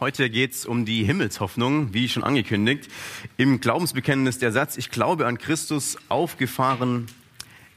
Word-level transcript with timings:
Heute 0.00 0.30
geht 0.30 0.52
es 0.52 0.64
um 0.64 0.84
die 0.84 1.02
Himmelshoffnung, 1.02 1.92
wie 1.92 2.08
schon 2.08 2.22
angekündigt. 2.22 2.88
Im 3.36 3.60
Glaubensbekenntnis 3.60 4.38
der 4.38 4.52
Satz, 4.52 4.76
ich 4.76 4.92
glaube 4.92 5.26
an 5.26 5.38
Christus, 5.38 5.98
aufgefahren 6.08 7.06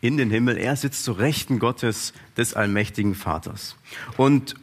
in 0.01 0.17
den 0.17 0.29
Himmel. 0.29 0.59
Er 0.59 0.75
sitzt 0.75 1.03
zu 1.03 1.13
Rechten 1.13 1.57
Gottes, 1.57 2.13
des 2.37 2.53
allmächtigen 2.53 3.15
Vaters. 3.15 3.75
Und 4.17 4.53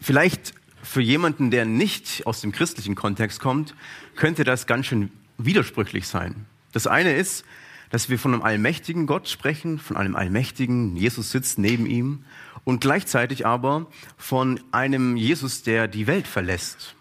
vielleicht 0.00 0.54
für 0.82 1.02
jemanden, 1.02 1.50
der 1.50 1.66
nicht 1.66 2.26
aus 2.26 2.40
dem 2.40 2.52
christlichen 2.52 2.94
Kontext 2.94 3.38
kommt, 3.38 3.74
könnte 4.16 4.44
das 4.44 4.66
ganz 4.66 4.86
schön 4.86 5.10
widersprüchlich 5.36 6.08
sein. 6.08 6.46
Das 6.72 6.86
eine 6.86 7.14
ist, 7.14 7.44
dass 7.90 8.08
wir 8.08 8.18
von 8.18 8.32
einem 8.32 8.42
allmächtigen 8.42 9.06
Gott 9.06 9.28
sprechen, 9.28 9.78
von 9.78 9.98
einem 9.98 10.16
allmächtigen, 10.16 10.96
Jesus 10.96 11.30
sitzt 11.30 11.58
neben 11.58 11.84
ihm 11.84 12.24
und 12.64 12.80
gleichzeitig 12.80 13.46
aber 13.46 13.86
von 14.16 14.60
einem 14.70 15.16
Jesus, 15.16 15.62
der 15.62 15.88
die 15.88 16.06
Welt 16.06 16.26
verlässt. 16.26 16.94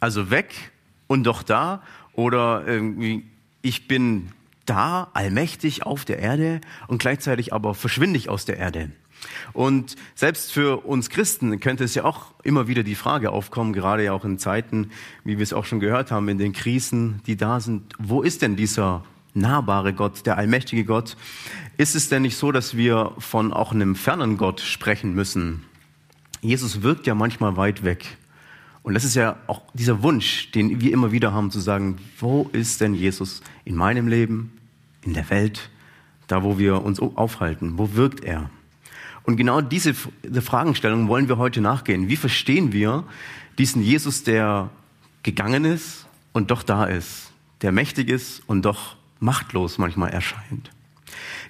Also 0.00 0.30
weg 0.30 0.72
und 1.06 1.24
doch 1.24 1.42
da 1.42 1.82
oder 2.12 2.64
irgendwie 2.66 3.24
ich 3.62 3.88
bin 3.88 4.30
da, 4.64 5.10
allmächtig 5.12 5.84
auf 5.84 6.04
der 6.04 6.18
Erde 6.18 6.60
und 6.88 6.98
gleichzeitig 6.98 7.52
aber 7.52 7.74
verschwinde 7.74 8.18
ich 8.18 8.28
aus 8.28 8.44
der 8.44 8.58
Erde. 8.58 8.90
Und 9.52 9.96
selbst 10.14 10.52
für 10.52 10.84
uns 10.84 11.08
Christen 11.08 11.58
könnte 11.60 11.84
es 11.84 11.94
ja 11.94 12.04
auch 12.04 12.34
immer 12.42 12.68
wieder 12.68 12.82
die 12.82 12.94
Frage 12.94 13.30
aufkommen, 13.30 13.72
gerade 13.72 14.04
ja 14.04 14.12
auch 14.12 14.24
in 14.24 14.38
Zeiten, 14.38 14.90
wie 15.24 15.38
wir 15.38 15.42
es 15.42 15.52
auch 15.52 15.64
schon 15.64 15.80
gehört 15.80 16.10
haben, 16.10 16.28
in 16.28 16.38
den 16.38 16.52
Krisen, 16.52 17.22
die 17.26 17.36
da 17.36 17.60
sind, 17.60 17.94
wo 17.98 18.22
ist 18.22 18.42
denn 18.42 18.56
dieser 18.56 19.04
nahbare 19.36 19.92
Gott, 19.92 20.26
der 20.26 20.38
allmächtige 20.38 20.84
Gott? 20.84 21.16
Ist 21.76 21.94
es 21.94 22.08
denn 22.08 22.22
nicht 22.22 22.36
so, 22.36 22.52
dass 22.52 22.76
wir 22.76 23.12
von 23.18 23.52
auch 23.52 23.72
einem 23.72 23.94
fernen 23.94 24.36
Gott 24.36 24.60
sprechen 24.60 25.14
müssen? 25.14 25.64
Jesus 26.40 26.82
wirkt 26.82 27.06
ja 27.06 27.14
manchmal 27.14 27.56
weit 27.56 27.84
weg. 27.84 28.16
Und 28.82 28.94
das 28.94 29.04
ist 29.04 29.16
ja 29.16 29.36
auch 29.48 29.62
dieser 29.74 30.02
Wunsch, 30.02 30.50
den 30.52 30.80
wir 30.80 30.92
immer 30.92 31.10
wieder 31.10 31.32
haben, 31.32 31.50
zu 31.50 31.60
sagen, 31.60 31.98
wo 32.20 32.48
ist 32.52 32.80
denn 32.80 32.94
Jesus 32.94 33.42
in 33.64 33.74
meinem 33.74 34.06
Leben, 34.06 34.52
in 35.02 35.12
der 35.12 35.28
Welt, 35.28 35.70
da 36.28 36.42
wo 36.42 36.58
wir 36.58 36.84
uns 36.84 37.00
aufhalten? 37.00 37.78
Wo 37.78 37.94
wirkt 37.94 38.24
er? 38.24 38.48
Und 39.24 39.36
genau 39.36 39.60
diese, 39.60 39.92
Fragestellung 39.92 41.08
wollen 41.08 41.28
wir 41.28 41.36
heute 41.36 41.60
nachgehen. 41.60 42.08
Wie 42.08 42.16
verstehen 42.16 42.72
wir 42.72 43.04
diesen 43.58 43.82
Jesus, 43.82 44.22
der 44.22 44.70
gegangen 45.24 45.64
ist 45.64 46.06
und 46.32 46.52
doch 46.52 46.62
da 46.62 46.84
ist, 46.84 47.32
der 47.62 47.72
mächtig 47.72 48.08
ist 48.08 48.42
und 48.46 48.62
doch 48.62 48.95
machtlos 49.20 49.78
manchmal 49.78 50.10
erscheint? 50.10 50.70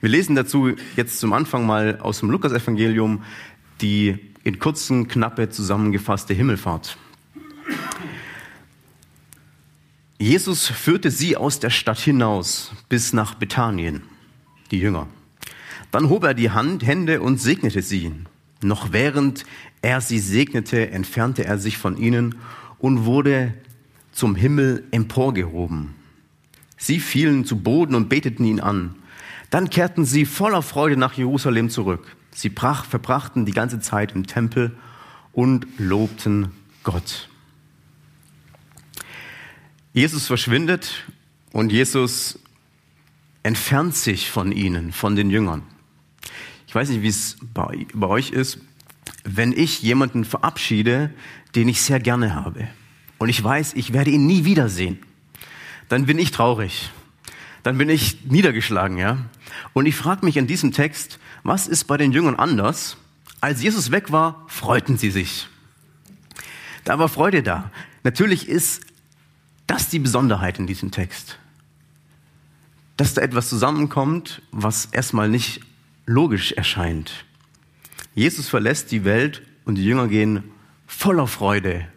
Wir 0.00 0.10
lesen 0.10 0.36
dazu 0.36 0.74
jetzt 0.96 1.18
zum 1.18 1.32
Anfang 1.32 1.66
mal 1.66 1.98
aus 2.00 2.20
dem 2.20 2.30
Lukasevangelium 2.30 3.22
die 3.80 4.18
in 4.44 4.58
kurzen, 4.58 5.08
knappe 5.08 5.50
zusammengefasste 5.50 6.32
Himmelfahrt. 6.34 6.96
Jesus 10.18 10.68
führte 10.68 11.10
sie 11.10 11.36
aus 11.36 11.60
der 11.60 11.70
Stadt 11.70 11.98
hinaus 11.98 12.72
bis 12.88 13.12
nach 13.12 13.34
Bethanien, 13.34 14.02
die 14.70 14.78
Jünger. 14.78 15.08
Dann 15.90 16.08
hob 16.08 16.24
er 16.24 16.34
die 16.34 16.50
Hand, 16.50 16.86
Hände 16.86 17.20
und 17.20 17.40
segnete 17.40 17.82
sie. 17.82 18.12
Noch 18.62 18.92
während 18.92 19.44
er 19.82 20.00
sie 20.00 20.18
segnete, 20.18 20.90
entfernte 20.90 21.44
er 21.44 21.58
sich 21.58 21.76
von 21.76 21.98
ihnen 21.98 22.36
und 22.78 23.04
wurde 23.04 23.52
zum 24.12 24.36
Himmel 24.36 24.84
emporgehoben. 24.90 25.95
Sie 26.76 27.00
fielen 27.00 27.44
zu 27.44 27.58
Boden 27.58 27.94
und 27.94 28.08
beteten 28.08 28.44
ihn 28.44 28.60
an. 28.60 28.94
Dann 29.50 29.70
kehrten 29.70 30.04
sie 30.04 30.26
voller 30.26 30.62
Freude 30.62 30.96
nach 30.96 31.14
Jerusalem 31.14 31.70
zurück. 31.70 32.16
Sie 32.32 32.48
brach, 32.48 32.84
verbrachten 32.84 33.46
die 33.46 33.52
ganze 33.52 33.80
Zeit 33.80 34.12
im 34.12 34.26
Tempel 34.26 34.76
und 35.32 35.66
lobten 35.78 36.52
Gott. 36.82 37.28
Jesus 39.92 40.26
verschwindet 40.26 41.06
und 41.52 41.72
Jesus 41.72 42.38
entfernt 43.42 43.94
sich 43.94 44.30
von 44.30 44.52
ihnen, 44.52 44.92
von 44.92 45.16
den 45.16 45.30
Jüngern. 45.30 45.62
Ich 46.66 46.74
weiß 46.74 46.90
nicht, 46.90 47.02
wie 47.02 47.08
es 47.08 47.38
bei, 47.54 47.86
bei 47.94 48.06
euch 48.08 48.30
ist, 48.30 48.58
wenn 49.24 49.52
ich 49.52 49.82
jemanden 49.82 50.24
verabschiede, 50.24 51.10
den 51.54 51.68
ich 51.68 51.80
sehr 51.80 52.00
gerne 52.00 52.34
habe 52.34 52.68
und 53.18 53.28
ich 53.28 53.42
weiß, 53.42 53.74
ich 53.74 53.92
werde 53.92 54.10
ihn 54.10 54.26
nie 54.26 54.44
wiedersehen, 54.44 54.98
dann 55.88 56.06
bin 56.06 56.18
ich 56.18 56.30
traurig 56.30 56.90
dann 57.66 57.78
bin 57.78 57.88
ich 57.88 58.24
niedergeschlagen, 58.26 58.96
ja. 58.96 59.18
Und 59.72 59.86
ich 59.86 59.96
frage 59.96 60.24
mich 60.24 60.36
in 60.36 60.46
diesem 60.46 60.70
Text, 60.70 61.18
was 61.42 61.66
ist 61.66 61.88
bei 61.88 61.96
den 61.96 62.12
Jüngern 62.12 62.36
anders? 62.36 62.96
Als 63.40 63.60
Jesus 63.60 63.90
weg 63.90 64.12
war, 64.12 64.44
freuten 64.46 64.98
sie 64.98 65.10
sich. 65.10 65.48
Da 66.84 67.00
war 67.00 67.08
Freude 67.08 67.42
da. 67.42 67.72
Natürlich 68.04 68.48
ist 68.48 68.82
das 69.66 69.88
die 69.88 69.98
Besonderheit 69.98 70.60
in 70.60 70.68
diesem 70.68 70.92
Text. 70.92 71.40
Dass 72.96 73.14
da 73.14 73.22
etwas 73.22 73.48
zusammenkommt, 73.48 74.42
was 74.52 74.86
erstmal 74.86 75.28
nicht 75.28 75.60
logisch 76.06 76.52
erscheint. 76.52 77.24
Jesus 78.14 78.48
verlässt 78.48 78.92
die 78.92 79.04
Welt 79.04 79.42
und 79.64 79.74
die 79.74 79.84
Jünger 79.84 80.06
gehen 80.06 80.44
voller 80.86 81.26
Freude 81.26 81.88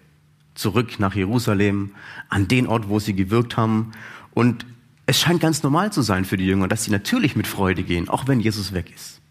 zurück 0.60 1.00
nach 1.00 1.16
Jerusalem, 1.16 1.92
an 2.28 2.48
den 2.48 2.68
Ort, 2.68 2.90
wo 2.90 3.00
sie 3.00 3.14
gewirkt 3.14 3.58
haben. 3.58 3.92
Und 4.34 4.66
es 5.06 5.20
scheint 5.20 5.40
ganz 5.40 5.64
normal 5.64 5.92
zu 5.92 6.02
sein 6.02 6.26
für 6.26 6.38
die 6.38 6.46
Jünger, 6.46 6.68
dass 6.68 6.84
sie 6.84 6.92
natürlich 6.92 7.36
mit 7.36 7.48
Freude 7.48 7.84
gehen, 7.84 8.10
auch 8.10 8.28
wenn 8.28 8.40
Jesus 8.40 8.74
weg 8.74 8.92
ist. 8.94 9.22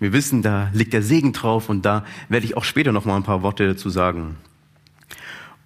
Wir 0.00 0.12
wissen, 0.12 0.42
da 0.42 0.70
liegt 0.72 0.94
der 0.94 1.02
Segen 1.02 1.32
drauf 1.32 1.68
und 1.68 1.82
da 1.82 2.04
werde 2.28 2.46
ich 2.46 2.56
auch 2.56 2.64
später 2.64 2.90
noch 2.90 3.04
mal 3.04 3.16
ein 3.16 3.22
paar 3.22 3.42
Worte 3.42 3.66
dazu 3.66 3.88
sagen. 3.88 4.36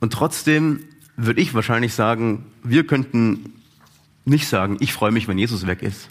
Und 0.01 0.13
trotzdem 0.13 0.81
würde 1.17 1.41
ich 1.41 1.55
wahrscheinlich 1.55 1.95
sagen, 1.95 2.45
wir 2.63 2.87
könnten 2.87 3.55
nicht 4.25 4.49
sagen, 4.49 4.77
ich 4.81 4.93
freue 4.93 5.13
mich, 5.13 5.29
wenn 5.29 5.39
Jesus 5.39 5.67
weg 5.67 5.83
ist. 5.83 6.11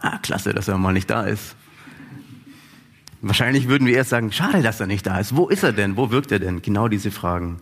Ah, 0.00 0.18
klasse, 0.18 0.52
dass 0.52 0.68
er 0.68 0.76
mal 0.76 0.92
nicht 0.92 1.08
da 1.08 1.22
ist. 1.22 1.56
Wahrscheinlich 3.22 3.68
würden 3.68 3.86
wir 3.86 3.96
erst 3.96 4.10
sagen, 4.10 4.32
schade, 4.32 4.62
dass 4.62 4.80
er 4.80 4.86
nicht 4.86 5.06
da 5.06 5.18
ist. 5.18 5.34
Wo 5.34 5.48
ist 5.48 5.62
er 5.62 5.72
denn? 5.72 5.96
Wo 5.96 6.10
wirkt 6.10 6.32
er 6.32 6.40
denn? 6.40 6.60
Genau 6.60 6.88
diese 6.88 7.10
Fragen. 7.10 7.60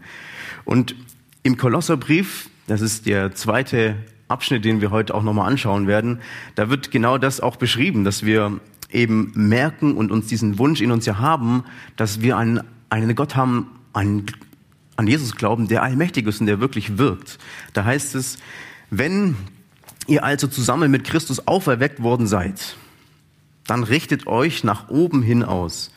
Und 0.65 0.95
im 1.43 1.57
Kolosserbrief, 1.57 2.49
das 2.67 2.81
ist 2.81 3.07
der 3.07 3.35
zweite 3.35 3.97
Abschnitt, 4.29 4.65
den 4.65 4.81
wir 4.81 4.91
heute 4.91 5.15
auch 5.15 5.23
nochmal 5.23 5.51
anschauen 5.51 5.87
werden, 5.87 6.21
da 6.55 6.71
wird 6.71 6.91
genau 6.91 7.19
das 7.19 7.41
auch 7.41 7.57
beschrieben, 7.57 8.05
dass 8.05 8.25
wir 8.25 8.61
eben 8.91 9.33
merken 9.35 9.97
und 9.97 10.11
uns 10.11 10.29
diesen 10.29 10.59
Wunsch 10.59 10.81
in 10.81 10.91
uns 10.91 11.05
ja 11.05 11.19
haben, 11.19 11.65
dass 11.97 12.21
wir 12.21 12.37
einen, 12.37 12.61
einen 12.89 13.15
Gott 13.15 13.37
haben, 13.37 13.69
einen, 13.93 14.27
an 14.97 15.07
Jesus 15.07 15.37
glauben, 15.37 15.69
der 15.69 15.83
allmächtig 15.83 16.27
ist 16.27 16.41
und 16.41 16.47
der 16.47 16.61
wirklich 16.61 16.97
wirkt. 16.97 17.39
Da 17.73 17.85
heißt 17.85 18.15
es, 18.15 18.39
wenn 18.91 19.37
ihr 20.07 20.25
also 20.25 20.47
zusammen 20.47 20.91
mit 20.91 21.05
Christus 21.05 21.47
auferweckt 21.47 22.03
worden 22.03 22.27
seid, 22.27 22.77
dann 23.67 23.83
richtet 23.83 24.27
euch 24.27 24.65
nach 24.65 24.89
oben 24.89 25.23
hin 25.23 25.43
aus. 25.43 25.91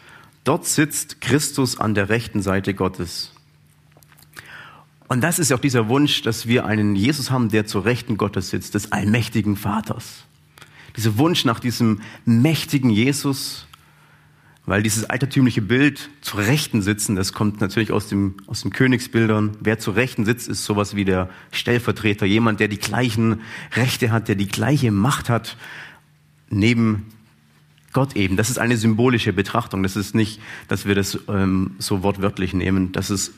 Dort 0.43 0.65
sitzt 0.65 1.21
Christus 1.21 1.79
an 1.79 1.93
der 1.93 2.09
rechten 2.09 2.41
Seite 2.41 2.73
Gottes. 2.73 3.33
Und 5.07 5.21
das 5.21 5.39
ist 5.39 5.53
auch 5.53 5.59
dieser 5.59 5.87
Wunsch, 5.87 6.21
dass 6.21 6.47
wir 6.47 6.65
einen 6.65 6.95
Jesus 6.95 7.31
haben, 7.31 7.49
der 7.49 7.65
zur 7.65 7.85
Rechten 7.85 8.17
Gottes 8.17 8.49
sitzt, 8.49 8.75
des 8.75 8.91
allmächtigen 8.91 9.55
Vaters. 9.55 10.25
Dieser 10.97 11.17
Wunsch 11.17 11.45
nach 11.45 11.59
diesem 11.59 12.01
mächtigen 12.25 12.89
Jesus, 12.89 13.67
weil 14.65 14.83
dieses 14.83 15.05
altertümliche 15.05 15.61
Bild 15.61 16.09
zur 16.19 16.39
Rechten 16.39 16.81
sitzen, 16.81 17.15
das 17.15 17.31
kommt 17.31 17.61
natürlich 17.61 17.93
aus, 17.93 18.09
dem, 18.09 18.35
aus 18.47 18.63
den 18.63 18.71
Königsbildern. 18.71 19.55
Wer 19.61 19.79
zur 19.79 19.95
Rechten 19.95 20.25
sitzt, 20.25 20.49
ist 20.49 20.65
sowas 20.65 20.95
wie 20.95 21.05
der 21.05 21.29
Stellvertreter, 21.51 22.25
jemand, 22.25 22.59
der 22.59 22.67
die 22.67 22.79
gleichen 22.79 23.41
Rechte 23.75 24.11
hat, 24.11 24.27
der 24.27 24.35
die 24.35 24.47
gleiche 24.47 24.91
Macht 24.91 25.29
hat, 25.29 25.55
neben 26.49 27.05
Gott 27.93 28.17
eben. 28.17 28.35
Das 28.35 28.49
ist 28.49 28.59
eine 28.59 28.75
symbolische 28.75 29.31
Betrachtung. 29.31 29.83
Das 29.83 29.95
ist 29.95 30.15
nicht, 30.15 30.41
dass 30.67 30.85
wir 30.85 30.95
das 30.95 31.17
ähm, 31.29 31.75
so 31.79 32.03
wortwörtlich 32.03 32.53
nehmen. 32.53 32.91
Das 32.91 33.09
ist 33.09 33.33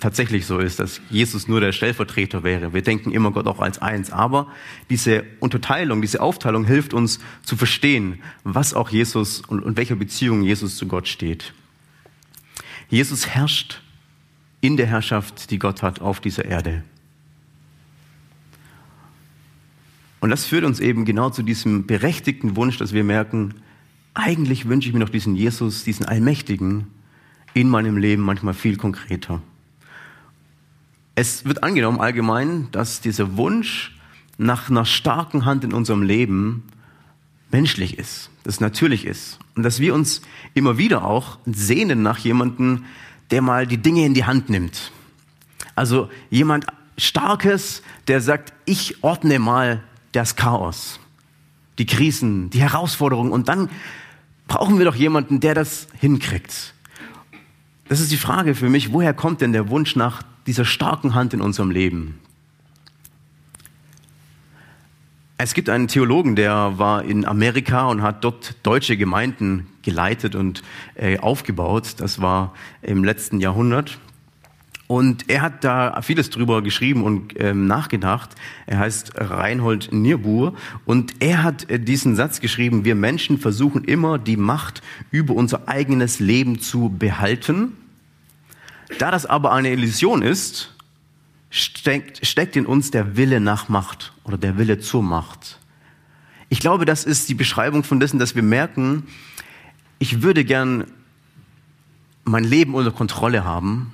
tatsächlich 0.00 0.46
so 0.46 0.58
ist, 0.58 0.80
dass 0.80 1.00
Jesus 1.10 1.48
nur 1.48 1.60
der 1.60 1.72
Stellvertreter 1.72 2.42
wäre. 2.42 2.74
Wir 2.74 2.82
denken 2.82 3.10
immer 3.10 3.30
Gott 3.30 3.46
auch 3.46 3.60
als 3.60 3.80
eins. 3.80 4.10
Aber 4.10 4.48
diese 4.90 5.24
Unterteilung, 5.40 6.02
diese 6.02 6.20
Aufteilung 6.20 6.64
hilft 6.64 6.94
uns 6.94 7.20
zu 7.42 7.56
verstehen, 7.56 8.20
was 8.42 8.74
auch 8.74 8.90
Jesus 8.90 9.40
und, 9.40 9.62
und 9.62 9.76
welcher 9.76 9.96
Beziehung 9.96 10.42
Jesus 10.42 10.76
zu 10.76 10.86
Gott 10.86 11.08
steht. 11.08 11.54
Jesus 12.88 13.28
herrscht 13.28 13.82
in 14.60 14.76
der 14.76 14.86
Herrschaft, 14.86 15.50
die 15.50 15.58
Gott 15.58 15.82
hat 15.82 16.00
auf 16.00 16.20
dieser 16.20 16.44
Erde. 16.44 16.82
Und 20.20 20.30
das 20.30 20.46
führt 20.46 20.64
uns 20.64 20.80
eben 20.80 21.04
genau 21.04 21.30
zu 21.30 21.42
diesem 21.42 21.86
berechtigten 21.86 22.56
Wunsch, 22.56 22.78
dass 22.78 22.94
wir 22.94 23.04
merken, 23.04 23.54
eigentlich 24.14 24.68
wünsche 24.68 24.88
ich 24.88 24.94
mir 24.94 25.00
noch 25.00 25.10
diesen 25.10 25.34
Jesus, 25.34 25.84
diesen 25.84 26.06
Allmächtigen 26.06 26.86
in 27.52 27.68
meinem 27.68 27.96
Leben 27.96 28.22
manchmal 28.22 28.54
viel 28.54 28.76
konkreter. 28.76 29.42
Es 31.14 31.44
wird 31.44 31.62
angenommen 31.62 32.00
allgemein, 32.00 32.68
dass 32.72 33.00
dieser 33.00 33.36
Wunsch 33.36 33.96
nach 34.36 34.68
einer 34.68 34.84
starken 34.84 35.44
Hand 35.44 35.62
in 35.62 35.72
unserem 35.72 36.02
Leben 36.02 36.64
menschlich 37.52 37.98
ist, 37.98 38.30
das 38.42 38.60
natürlich 38.60 39.06
ist. 39.06 39.38
Und 39.54 39.62
dass 39.62 39.78
wir 39.78 39.94
uns 39.94 40.22
immer 40.54 40.76
wieder 40.76 41.04
auch 41.04 41.38
sehnen 41.46 42.02
nach 42.02 42.18
jemandem, 42.18 42.84
der 43.30 43.42
mal 43.42 43.66
die 43.66 43.78
Dinge 43.78 44.04
in 44.04 44.14
die 44.14 44.24
Hand 44.24 44.50
nimmt. 44.50 44.90
Also 45.76 46.08
jemand 46.30 46.66
Starkes, 46.98 47.82
der 48.08 48.20
sagt, 48.20 48.52
ich 48.64 49.02
ordne 49.04 49.38
mal 49.38 49.82
das 50.12 50.34
Chaos, 50.34 50.98
die 51.78 51.86
Krisen, 51.86 52.50
die 52.50 52.60
Herausforderungen 52.60 53.30
und 53.32 53.48
dann 53.48 53.70
brauchen 54.48 54.78
wir 54.78 54.84
doch 54.84 54.96
jemanden, 54.96 55.40
der 55.40 55.54
das 55.54 55.86
hinkriegt. 56.00 56.74
Das 57.88 58.00
ist 58.00 58.10
die 58.10 58.16
Frage 58.16 58.54
für 58.54 58.68
mich, 58.68 58.92
woher 58.92 59.14
kommt 59.14 59.40
denn 59.40 59.52
der 59.52 59.68
Wunsch 59.68 59.94
nach 59.94 60.22
dieser 60.46 60.64
starken 60.64 61.14
Hand 61.14 61.34
in 61.34 61.40
unserem 61.40 61.70
Leben? 61.70 62.18
Es 65.36 65.52
gibt 65.52 65.68
einen 65.68 65.88
Theologen, 65.88 66.36
der 66.36 66.78
war 66.78 67.04
in 67.04 67.24
Amerika 67.24 67.88
und 67.88 68.02
hat 68.02 68.22
dort 68.22 68.56
deutsche 68.62 68.96
Gemeinden 68.96 69.66
geleitet 69.82 70.36
und 70.36 70.62
äh, 70.94 71.18
aufgebaut. 71.18 71.96
Das 71.98 72.20
war 72.20 72.54
im 72.82 73.02
letzten 73.02 73.40
Jahrhundert. 73.40 73.98
Und 74.86 75.30
er 75.30 75.42
hat 75.42 75.64
da 75.64 76.00
vieles 76.02 76.30
drüber 76.30 76.62
geschrieben 76.62 77.02
und 77.02 77.34
ähm, 77.40 77.66
nachgedacht. 77.66 78.30
Er 78.66 78.78
heißt 78.78 79.12
Reinhold 79.16 79.92
Niebuhr 79.92 80.54
und 80.84 81.14
er 81.20 81.42
hat 81.42 81.70
äh, 81.70 81.80
diesen 81.80 82.16
Satz 82.16 82.40
geschrieben, 82.40 82.84
wir 82.84 82.94
Menschen 82.94 83.38
versuchen 83.38 83.82
immer 83.84 84.18
die 84.18 84.36
Macht 84.36 84.82
über 85.10 85.34
unser 85.34 85.68
eigenes 85.68 86.20
Leben 86.20 86.60
zu 86.60 86.90
behalten. 86.90 87.72
Da 88.98 89.10
das 89.10 89.26
aber 89.26 89.52
eine 89.52 89.70
Illusion 89.70 90.22
ist, 90.22 90.74
steckt, 91.50 92.26
steckt 92.26 92.56
in 92.56 92.66
uns 92.66 92.90
der 92.90 93.16
Wille 93.16 93.40
nach 93.40 93.68
Macht 93.68 94.12
oder 94.24 94.36
der 94.36 94.58
Wille 94.58 94.78
zur 94.80 95.02
Macht. 95.02 95.58
Ich 96.48 96.60
glaube, 96.60 96.84
das 96.84 97.04
ist 97.04 97.28
die 97.28 97.34
Beschreibung 97.34 97.84
von 97.84 98.00
dessen, 98.00 98.18
dass 98.18 98.34
wir 98.34 98.42
merken, 98.42 99.04
ich 99.98 100.22
würde 100.22 100.44
gern 100.44 100.84
mein 102.24 102.44
Leben 102.44 102.74
unter 102.74 102.90
Kontrolle 102.90 103.44
haben, 103.44 103.92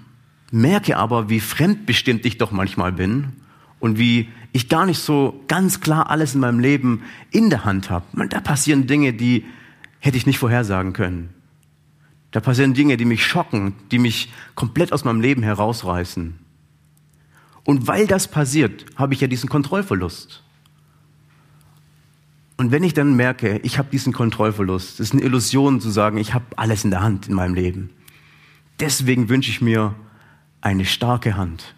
merke 0.51 0.97
aber, 0.97 1.29
wie 1.29 1.41
fremdbestimmt 1.41 2.25
ich 2.27 2.39
doch 2.39 2.51
manchmal 2.51 2.93
bin 2.93 3.33
und 3.79 3.99
wie 3.99 4.29
ich 4.53 4.69
gar 4.69 4.87
nicht 4.87 4.99
so 4.99 5.45
ganz 5.49 5.81
klar 5.81 6.11
alles 6.11 6.35
in 6.35 6.41
meinem 6.41 6.61
Leben 6.61 7.03
in 7.31 7.51
der 7.51 7.65
Hand 7.65 7.91
habe. 7.91 8.29
Da 8.29 8.41
passieren 8.41 8.87
Dinge, 8.87 9.13
die 9.13 9.45
hätte 10.01 10.17
ich 10.17 10.27
nicht 10.27 10.39
vorhersagen 10.39 10.93
können. 10.93 11.31
Da 12.31 12.41
passieren 12.41 12.75
Dinge, 12.75 12.97
die 12.97 13.05
mich 13.05 13.27
schocken, 13.27 13.75
die 13.91 13.99
mich 13.99 14.33
komplett 14.55 14.93
aus 14.93 15.05
meinem 15.05 15.21
Leben 15.21 15.43
herausreißen. 15.43 16.39
Und 17.65 17.87
weil 17.87 18.07
das 18.07 18.29
passiert, 18.29 18.87
habe 18.97 19.15
ich 19.15 19.21
ja 19.21 19.27
diesen 19.27 19.49
Kontrollverlust. 19.49 20.43
Und 22.57 22.71
wenn 22.71 22.85
ich 22.85 22.95
dann 22.95 23.15
merke, 23.15 23.59
ich 23.63 23.79
habe 23.79 23.89
diesen 23.91 24.13
Kontrollverlust, 24.13 25.01
es 25.01 25.09
ist 25.09 25.13
eine 25.15 25.23
Illusion 25.23 25.81
zu 25.81 25.91
sagen, 25.91 26.19
ich 26.19 26.35
habe 26.35 26.45
alles 26.57 26.85
in 26.85 26.91
der 26.91 27.01
Hand 27.01 27.27
in 27.27 27.35
meinem 27.35 27.55
Leben. 27.55 27.91
Deswegen 28.79 29.29
wünsche 29.29 29.51
ich 29.51 29.61
mir 29.61 29.95
eine 30.61 30.85
starke 30.85 31.37
Hand. 31.37 31.75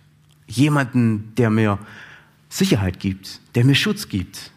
Jemanden, 0.46 1.34
der 1.37 1.50
mir 1.50 1.78
Sicherheit 2.49 3.00
gibt, 3.00 3.40
der 3.54 3.64
mir 3.64 3.75
Schutz 3.75 4.08
gibt. 4.08 4.50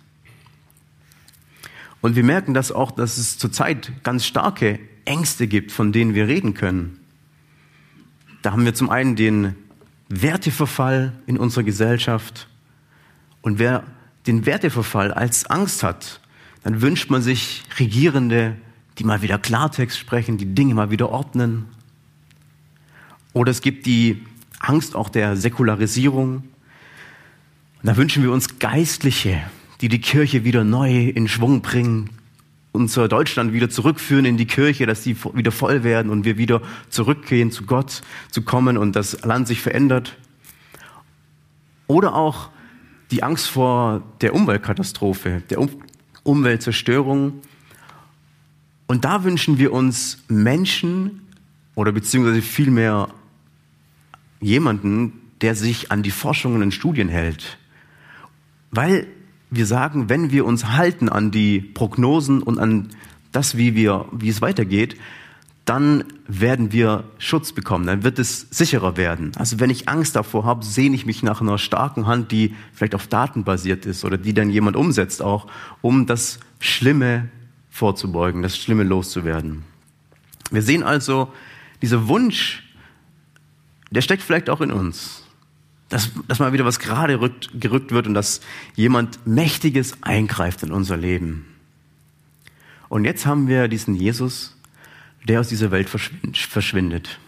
Und 2.02 2.16
wir 2.16 2.24
merken 2.24 2.54
das 2.54 2.72
auch, 2.72 2.92
dass 2.92 3.18
es 3.18 3.38
zurzeit 3.38 3.92
ganz 4.04 4.26
starke 4.26 4.80
Ängste 5.06 5.48
gibt, 5.48 5.72
von 5.72 5.92
denen 5.92 6.14
wir 6.14 6.28
reden 6.28 6.54
können. 6.54 7.00
Da 8.42 8.52
haben 8.52 8.66
wir 8.66 8.74
zum 8.74 8.90
einen 8.90 9.16
den 9.16 9.56
Werteverfall 10.10 11.14
in 11.26 11.38
unserer 11.38 11.64
Gesellschaft. 11.64 12.48
Und 13.42 13.60
wer 13.60 13.84
den 14.28 14.46
Werteverfall 14.46 15.14
als 15.14 15.46
Angst 15.48 15.84
hat, 15.84 16.20
dann 16.64 16.82
wünscht 16.82 17.10
man 17.10 17.22
sich 17.22 17.64
Regierende, 17.80 18.56
die 18.98 19.04
mal 19.04 19.22
wieder 19.22 19.38
Klartext 19.38 19.98
sprechen, 19.98 20.38
die 20.38 20.54
Dinge 20.54 20.74
mal 20.74 20.92
wieder 20.92 21.10
ordnen. 21.10 21.66
Oder 23.34 23.52
es 23.52 23.62
gibt 23.62 23.86
die 23.86 24.24
Angst 24.60 24.96
auch 24.96 25.10
der 25.10 25.36
Säkularisierung. 25.36 26.38
Und 26.38 26.46
da 27.84 27.98
wünschen 27.98 28.24
wir 28.24 28.32
uns 28.32 28.60
Geistliche, 28.60 29.44
die 29.82 29.90
die 29.90 30.02
Kirche 30.02 30.44
wieder 30.44 30.64
neu 30.64 31.10
in 31.10 31.28
Schwung 31.28 31.62
bringen, 31.62 32.10
unser 32.76 33.08
Deutschland 33.08 33.54
wieder 33.54 33.70
zurückführen 33.70 34.26
in 34.26 34.38
die 34.38 34.46
Kirche, 34.46 34.86
dass 34.86 35.02
die 35.02 35.16
wieder 35.34 35.52
voll 35.52 35.84
werden 35.84 36.12
und 36.12 36.26
wir 36.26 36.38
wieder 36.38 36.62
zurückgehen 36.90 37.50
zu 37.50 37.66
Gott 37.66 38.02
zu 38.30 38.44
kommen 38.44 38.78
und 38.78 38.96
das 38.96 39.24
Land 39.24 39.48
sich 39.48 39.62
verändert. 39.62 40.18
Oder 41.88 42.16
auch 42.16 42.50
die 43.12 43.24
Angst 43.24 43.48
vor 43.48 44.04
der 44.22 44.36
Umweltkatastrophe, 44.36 45.42
der 45.50 45.60
um 45.60 45.70
Umweltzerstörung. 46.24 47.42
Und 48.88 49.06
da 49.06 49.24
wünschen 49.24 49.58
wir 49.58 49.72
uns 49.72 50.24
Menschen 50.28 51.22
oder 51.76 51.92
beziehungsweise 51.92 52.42
vielmehr 52.42 53.10
jemanden, 54.42 55.14
der 55.42 55.56
sich 55.56 55.92
an 55.92 56.04
die 56.04 56.12
Forschungen 56.12 56.62
und 56.62 56.74
Studien 56.74 57.10
hält. 57.10 57.58
Weil 58.72 59.08
wir 59.50 59.66
sagen, 59.66 60.10
wenn 60.10 60.32
wir 60.32 60.46
uns 60.46 60.66
halten 60.70 61.10
an 61.10 61.32
die 61.32 61.60
Prognosen 61.60 62.42
und 62.42 62.60
an 62.60 62.90
das, 63.32 63.58
wie, 63.58 63.76
wir, 63.76 64.06
wie 64.12 64.30
es 64.30 64.42
weitergeht, 64.42 64.98
dann 65.66 66.04
werden 66.28 66.72
wir 66.72 67.06
Schutz 67.18 67.52
bekommen, 67.52 67.88
dann 67.88 68.04
wird 68.04 68.20
es 68.20 68.48
sicherer 68.52 68.98
werden. 68.98 69.32
Also 69.36 69.60
wenn 69.60 69.72
ich 69.72 69.90
Angst 69.90 70.16
davor 70.16 70.46
habe, 70.46 70.64
sehne 70.64 70.96
ich 70.96 71.08
mich 71.08 71.24
nach 71.24 71.42
einer 71.42 71.58
starken 71.58 72.06
Hand, 72.06 72.32
die 72.32 72.56
vielleicht 72.72 72.94
auf 72.94 73.08
Daten 73.08 73.44
basiert 73.44 73.86
ist 73.88 74.06
oder 74.06 74.18
die 74.18 74.34
dann 74.34 74.52
jemand 74.52 74.78
umsetzt 74.78 75.24
auch, 75.24 75.48
um 75.82 76.06
das 76.06 76.40
Schlimme 76.60 77.30
vorzubeugen, 77.72 78.44
das 78.44 78.58
Schlimme 78.58 78.84
loszuwerden. 78.84 79.64
Wir 80.52 80.62
sehen 80.62 80.84
also, 80.84 81.34
dieser 81.82 82.08
Wunsch, 82.08 82.64
der 83.90 84.02
steckt 84.02 84.22
vielleicht 84.22 84.50
auch 84.52 84.62
in 84.62 84.72
uns 84.72 85.25
dass, 85.90 86.12
dass 86.28 86.40
mal 86.40 86.54
wieder 86.54 86.66
was 86.66 86.80
gerade 86.80 87.20
rückt, 87.20 87.50
gerückt 87.60 87.92
wird 87.92 88.08
und 88.08 88.14
dass 88.14 88.42
jemand 88.76 89.26
Mächtiges 89.28 90.02
eingreift 90.02 90.64
in 90.64 90.72
unser 90.72 90.98
Leben. 90.98 91.46
Und 92.90 93.06
jetzt 93.06 93.26
haben 93.26 93.48
wir 93.48 93.68
diesen 93.68 93.96
Jesus, 93.96 94.56
der 95.28 95.40
aus 95.40 95.50
dieser 95.50 95.72
Welt 95.72 95.90
verschwindet. 95.90 97.20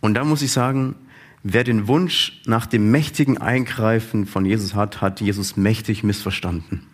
Und 0.00 0.14
da 0.14 0.24
muss 0.24 0.42
ich 0.42 0.52
sagen, 0.52 0.94
wer 1.42 1.64
den 1.64 1.88
Wunsch 1.88 2.40
nach 2.46 2.66
dem 2.66 2.90
mächtigen 2.90 3.38
Eingreifen 3.38 4.26
von 4.26 4.44
Jesus 4.44 4.74
hat, 4.74 5.00
hat 5.00 5.20
Jesus 5.20 5.56
mächtig 5.56 6.04
missverstanden. 6.04 6.86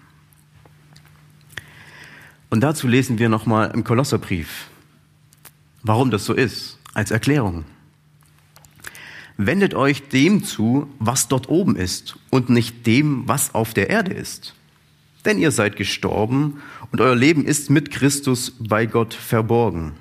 Und 2.48 2.60
dazu 2.60 2.86
lesen 2.86 3.18
wir 3.18 3.28
nochmal 3.28 3.70
im 3.72 3.84
Kolosserbrief, 3.84 4.68
warum 5.82 6.10
das 6.10 6.24
so 6.24 6.34
ist, 6.34 6.78
als 6.94 7.10
Erklärung 7.10 7.64
wendet 9.36 9.74
euch 9.74 10.08
dem 10.08 10.44
zu, 10.44 10.88
was 10.98 11.28
dort 11.28 11.48
oben 11.48 11.76
ist 11.76 12.18
und 12.30 12.50
nicht 12.50 12.86
dem, 12.86 13.26
was 13.26 13.54
auf 13.54 13.74
der 13.74 13.90
Erde 13.90 14.12
ist. 14.12 14.54
Denn 15.24 15.38
ihr 15.38 15.50
seid 15.50 15.76
gestorben 15.76 16.60
und 16.90 17.00
euer 17.00 17.14
Leben 17.14 17.44
ist 17.44 17.70
mit 17.70 17.90
Christus 17.90 18.52
bei 18.58 18.86
Gott 18.86 19.14
verborgen. 19.14 19.92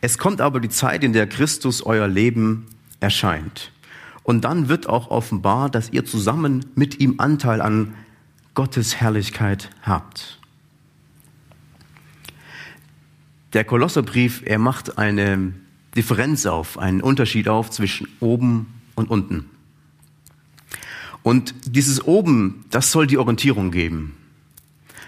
Es 0.00 0.18
kommt 0.18 0.40
aber 0.40 0.60
die 0.60 0.68
Zeit, 0.68 1.02
in 1.02 1.12
der 1.12 1.26
Christus 1.26 1.82
euer 1.82 2.06
Leben 2.06 2.66
erscheint. 3.00 3.72
Und 4.22 4.44
dann 4.44 4.68
wird 4.68 4.88
auch 4.88 5.10
offenbar, 5.10 5.70
dass 5.70 5.90
ihr 5.90 6.04
zusammen 6.04 6.64
mit 6.74 7.00
ihm 7.00 7.14
Anteil 7.18 7.60
an 7.60 7.94
Gottes 8.54 8.96
Herrlichkeit 8.96 9.70
habt. 9.82 10.40
Der 13.52 13.64
Kolosserbrief, 13.64 14.42
er 14.44 14.58
macht 14.58 14.98
eine 14.98 15.54
Differenz 15.96 16.46
auf, 16.46 16.78
einen 16.78 17.00
Unterschied 17.00 17.48
auf 17.48 17.70
zwischen 17.70 18.08
oben 18.20 18.66
und 18.94 19.10
unten. 19.10 19.50
Und 21.22 21.54
dieses 21.66 22.04
oben, 22.04 22.64
das 22.70 22.92
soll 22.92 23.06
die 23.06 23.18
Orientierung 23.18 23.70
geben. 23.70 24.14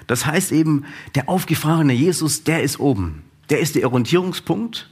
Das 0.07 0.25
heißt 0.25 0.53
eben, 0.53 0.85
der 1.15 1.29
aufgefahrene 1.29 1.93
Jesus, 1.93 2.45
der 2.45 2.63
ist 2.63 2.81
oben. 2.81 3.23
Der 3.51 3.61
ist 3.61 3.75
der 3.75 3.87
Orientierungspunkt. 3.87 4.89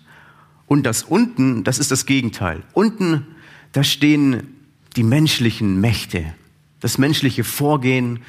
Und 0.66 0.84
das 0.84 1.02
unten, 1.02 1.64
das 1.64 1.78
ist 1.78 1.90
das 1.90 2.06
Gegenteil. 2.06 2.62
Unten, 2.72 3.26
da 3.72 3.84
stehen 3.84 4.48
die 4.96 5.02
menschlichen 5.02 5.80
Mächte, 5.80 6.34
das 6.80 6.98
menschliche 6.98 7.44
Vorgehen, 7.44 8.20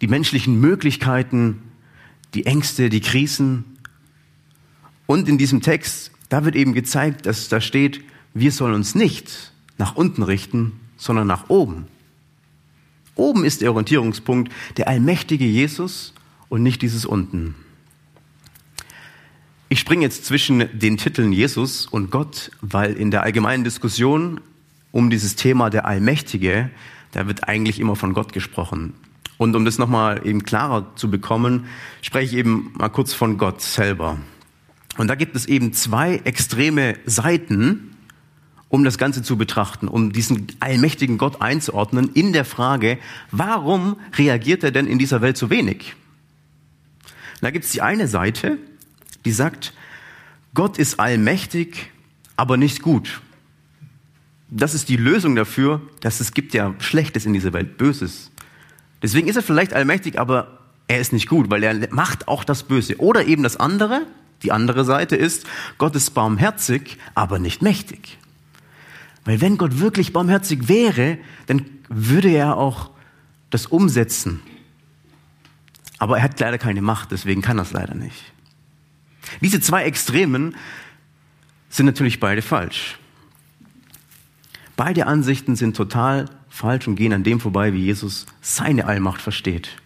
die 0.00 0.08
menschlichen 0.08 0.58
Möglichkeiten, 0.60 1.62
die 2.34 2.46
Ängste, 2.46 2.88
die 2.88 3.00
Krisen. 3.00 3.64
Und 5.06 5.28
in 5.28 5.38
diesem 5.38 5.60
Text, 5.60 6.10
da 6.32 6.46
wird 6.46 6.56
eben 6.56 6.72
gezeigt, 6.72 7.26
dass 7.26 7.50
da 7.50 7.60
steht, 7.60 8.02
wir 8.32 8.52
sollen 8.52 8.72
uns 8.72 8.94
nicht 8.94 9.52
nach 9.76 9.96
unten 9.96 10.22
richten, 10.22 10.80
sondern 10.96 11.26
nach 11.26 11.50
oben. 11.50 11.84
Oben 13.14 13.44
ist 13.44 13.60
der 13.60 13.70
Orientierungspunkt 13.70 14.50
der 14.78 14.88
allmächtige 14.88 15.44
Jesus 15.44 16.14
und 16.48 16.62
nicht 16.62 16.80
dieses 16.80 17.04
unten. 17.04 17.54
Ich 19.68 19.78
springe 19.78 20.04
jetzt 20.04 20.24
zwischen 20.24 20.66
den 20.72 20.96
Titeln 20.96 21.34
Jesus 21.34 21.84
und 21.84 22.10
Gott, 22.10 22.50
weil 22.62 22.94
in 22.94 23.10
der 23.10 23.24
allgemeinen 23.24 23.62
Diskussion 23.62 24.40
um 24.90 25.10
dieses 25.10 25.36
Thema 25.36 25.68
der 25.68 25.84
Allmächtige, 25.84 26.70
da 27.10 27.26
wird 27.26 27.46
eigentlich 27.46 27.78
immer 27.78 27.94
von 27.94 28.14
Gott 28.14 28.32
gesprochen. 28.32 28.94
Und 29.36 29.54
um 29.54 29.66
das 29.66 29.76
nochmal 29.76 30.26
eben 30.26 30.44
klarer 30.44 30.96
zu 30.96 31.10
bekommen, 31.10 31.66
spreche 32.00 32.32
ich 32.32 32.38
eben 32.38 32.72
mal 32.78 32.88
kurz 32.88 33.12
von 33.12 33.36
Gott 33.36 33.60
selber. 33.60 34.16
Und 34.98 35.08
da 35.08 35.14
gibt 35.14 35.36
es 35.36 35.46
eben 35.46 35.72
zwei 35.72 36.20
extreme 36.24 36.96
Seiten, 37.06 37.96
um 38.68 38.84
das 38.84 38.98
Ganze 38.98 39.22
zu 39.22 39.36
betrachten, 39.36 39.88
um 39.88 40.12
diesen 40.12 40.46
allmächtigen 40.60 41.18
Gott 41.18 41.42
einzuordnen 41.42 42.10
in 42.14 42.32
der 42.32 42.44
Frage, 42.44 42.98
warum 43.30 43.96
reagiert 44.14 44.64
er 44.64 44.70
denn 44.70 44.86
in 44.86 44.98
dieser 44.98 45.20
Welt 45.20 45.36
so 45.36 45.50
wenig? 45.50 45.94
Da 47.42 47.50
gibt 47.50 47.64
es 47.64 47.72
die 47.72 47.82
eine 47.82 48.08
Seite, 48.08 48.58
die 49.24 49.32
sagt, 49.32 49.74
Gott 50.54 50.78
ist 50.78 51.00
allmächtig, 51.00 51.90
aber 52.36 52.56
nicht 52.56 52.82
gut. 52.82 53.20
Das 54.48 54.74
ist 54.74 54.88
die 54.88 54.96
Lösung 54.96 55.34
dafür, 55.34 55.80
dass 56.00 56.20
es 56.20 56.32
gibt 56.32 56.54
ja 56.54 56.74
Schlechtes 56.78 57.26
in 57.26 57.32
dieser 57.32 57.52
Welt, 57.52 57.78
Böses. 57.78 58.30
Deswegen 59.02 59.28
ist 59.28 59.36
er 59.36 59.42
vielleicht 59.42 59.72
allmächtig, 59.72 60.18
aber 60.18 60.60
er 60.88 61.00
ist 61.00 61.12
nicht 61.12 61.28
gut, 61.28 61.50
weil 61.50 61.62
er 61.62 61.88
macht 61.92 62.28
auch 62.28 62.44
das 62.44 62.62
Böse. 62.62 62.98
Oder 63.00 63.26
eben 63.26 63.42
das 63.42 63.56
andere, 63.56 64.06
die 64.42 64.52
andere 64.52 64.84
Seite 64.84 65.16
ist, 65.16 65.46
Gott 65.78 65.94
ist 65.96 66.10
barmherzig, 66.10 66.98
aber 67.14 67.38
nicht 67.38 67.62
mächtig. 67.62 68.18
Weil 69.24 69.40
wenn 69.40 69.56
Gott 69.56 69.78
wirklich 69.78 70.12
barmherzig 70.12 70.68
wäre, 70.68 71.18
dann 71.46 71.64
würde 71.88 72.30
er 72.30 72.56
auch 72.56 72.90
das 73.50 73.66
umsetzen. 73.66 74.40
Aber 75.98 76.16
er 76.16 76.24
hat 76.24 76.40
leider 76.40 76.58
keine 76.58 76.82
Macht, 76.82 77.12
deswegen 77.12 77.42
kann 77.42 77.58
er 77.58 77.62
es 77.62 77.72
leider 77.72 77.94
nicht. 77.94 78.32
Diese 79.40 79.60
zwei 79.60 79.84
Extremen 79.84 80.56
sind 81.68 81.86
natürlich 81.86 82.18
beide 82.18 82.42
falsch. 82.42 82.98
Beide 84.76 85.06
Ansichten 85.06 85.54
sind 85.54 85.76
total 85.76 86.28
falsch 86.48 86.88
und 86.88 86.96
gehen 86.96 87.12
an 87.12 87.22
dem 87.22 87.40
vorbei, 87.40 87.72
wie 87.72 87.84
Jesus 87.84 88.26
seine 88.40 88.86
Allmacht 88.86 89.20
versteht. 89.20 89.81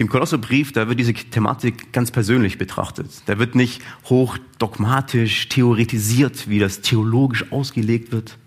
Im 0.00 0.08
Kolosserbrief, 0.08 0.72
da 0.72 0.88
wird 0.88 0.98
diese 0.98 1.12
Thematik 1.12 1.92
ganz 1.92 2.10
persönlich 2.10 2.56
betrachtet. 2.56 3.20
Da 3.26 3.38
wird 3.38 3.54
nicht 3.54 3.82
hoch 4.06 4.38
dogmatisch 4.58 5.50
theoretisiert, 5.50 6.48
wie 6.48 6.58
das 6.58 6.80
theologisch 6.80 7.52
ausgelegt 7.52 8.10
wird. 8.10 8.38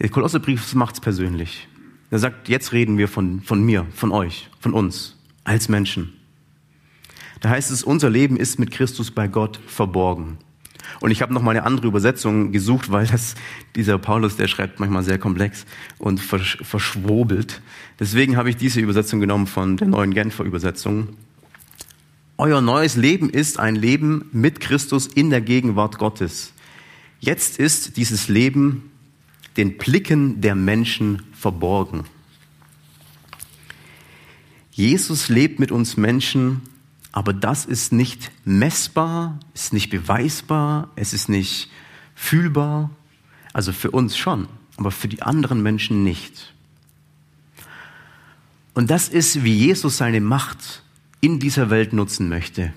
Der 0.00 0.10
Kolosserbrief 0.10 0.74
macht 0.74 0.96
es 0.96 1.00
persönlich. 1.00 1.66
Er 2.10 2.18
sagt, 2.18 2.50
jetzt 2.50 2.74
reden 2.74 2.98
wir 2.98 3.08
von, 3.08 3.40
von 3.40 3.64
mir, 3.64 3.86
von 3.94 4.12
euch, 4.12 4.50
von 4.60 4.74
uns, 4.74 5.16
als 5.44 5.70
Menschen. 5.70 6.12
Da 7.40 7.48
heißt 7.48 7.70
es, 7.70 7.82
unser 7.82 8.10
Leben 8.10 8.36
ist 8.36 8.58
mit 8.58 8.70
Christus 8.70 9.10
bei 9.10 9.28
Gott 9.28 9.60
verborgen. 9.66 10.36
Und 11.00 11.10
ich 11.10 11.22
habe 11.22 11.32
noch 11.32 11.42
mal 11.42 11.52
eine 11.52 11.64
andere 11.64 11.86
Übersetzung 11.86 12.52
gesucht, 12.52 12.90
weil 12.90 13.06
das, 13.06 13.34
dieser 13.76 13.98
Paulus, 13.98 14.36
der 14.36 14.48
schreibt 14.48 14.80
manchmal 14.80 15.02
sehr 15.02 15.18
komplex 15.18 15.64
und 15.98 16.20
versch 16.20 16.58
verschwobelt. 16.62 17.60
Deswegen 17.98 18.36
habe 18.36 18.50
ich 18.50 18.56
diese 18.56 18.80
Übersetzung 18.80 19.20
genommen 19.20 19.46
von 19.46 19.76
der 19.76 19.88
neuen 19.88 20.14
Genfer 20.14 20.44
Übersetzung. 20.44 21.08
Euer 22.38 22.60
neues 22.60 22.96
Leben 22.96 23.30
ist 23.30 23.58
ein 23.58 23.76
Leben 23.76 24.28
mit 24.32 24.60
Christus 24.60 25.06
in 25.06 25.30
der 25.30 25.40
Gegenwart 25.40 25.98
Gottes. 25.98 26.52
Jetzt 27.20 27.58
ist 27.58 27.96
dieses 27.96 28.28
Leben 28.28 28.90
den 29.56 29.76
Blicken 29.76 30.40
der 30.40 30.54
Menschen 30.54 31.22
verborgen. 31.32 32.04
Jesus 34.72 35.28
lebt 35.28 35.60
mit 35.60 35.70
uns 35.70 35.96
Menschen 35.96 36.62
aber 37.12 37.34
das 37.34 37.66
ist 37.66 37.92
nicht 37.92 38.32
messbar, 38.44 39.38
ist 39.52 39.74
nicht 39.74 39.90
beweisbar, 39.90 40.88
es 40.96 41.12
ist 41.12 41.28
nicht 41.28 41.70
fühlbar. 42.14 42.90
Also 43.52 43.72
für 43.72 43.90
uns 43.90 44.16
schon, 44.16 44.48
aber 44.78 44.90
für 44.90 45.08
die 45.08 45.20
anderen 45.20 45.62
Menschen 45.62 46.02
nicht. 46.02 46.54
Und 48.72 48.90
das 48.90 49.10
ist, 49.10 49.44
wie 49.44 49.54
Jesus 49.54 49.98
seine 49.98 50.22
Macht 50.22 50.82
in 51.20 51.38
dieser 51.38 51.68
Welt 51.68 51.92
nutzen 51.92 52.30
möchte 52.30 52.72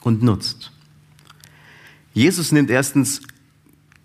und 0.00 0.24
nutzt. 0.24 0.72
Jesus 2.12 2.50
nimmt 2.50 2.70
erstens 2.70 3.22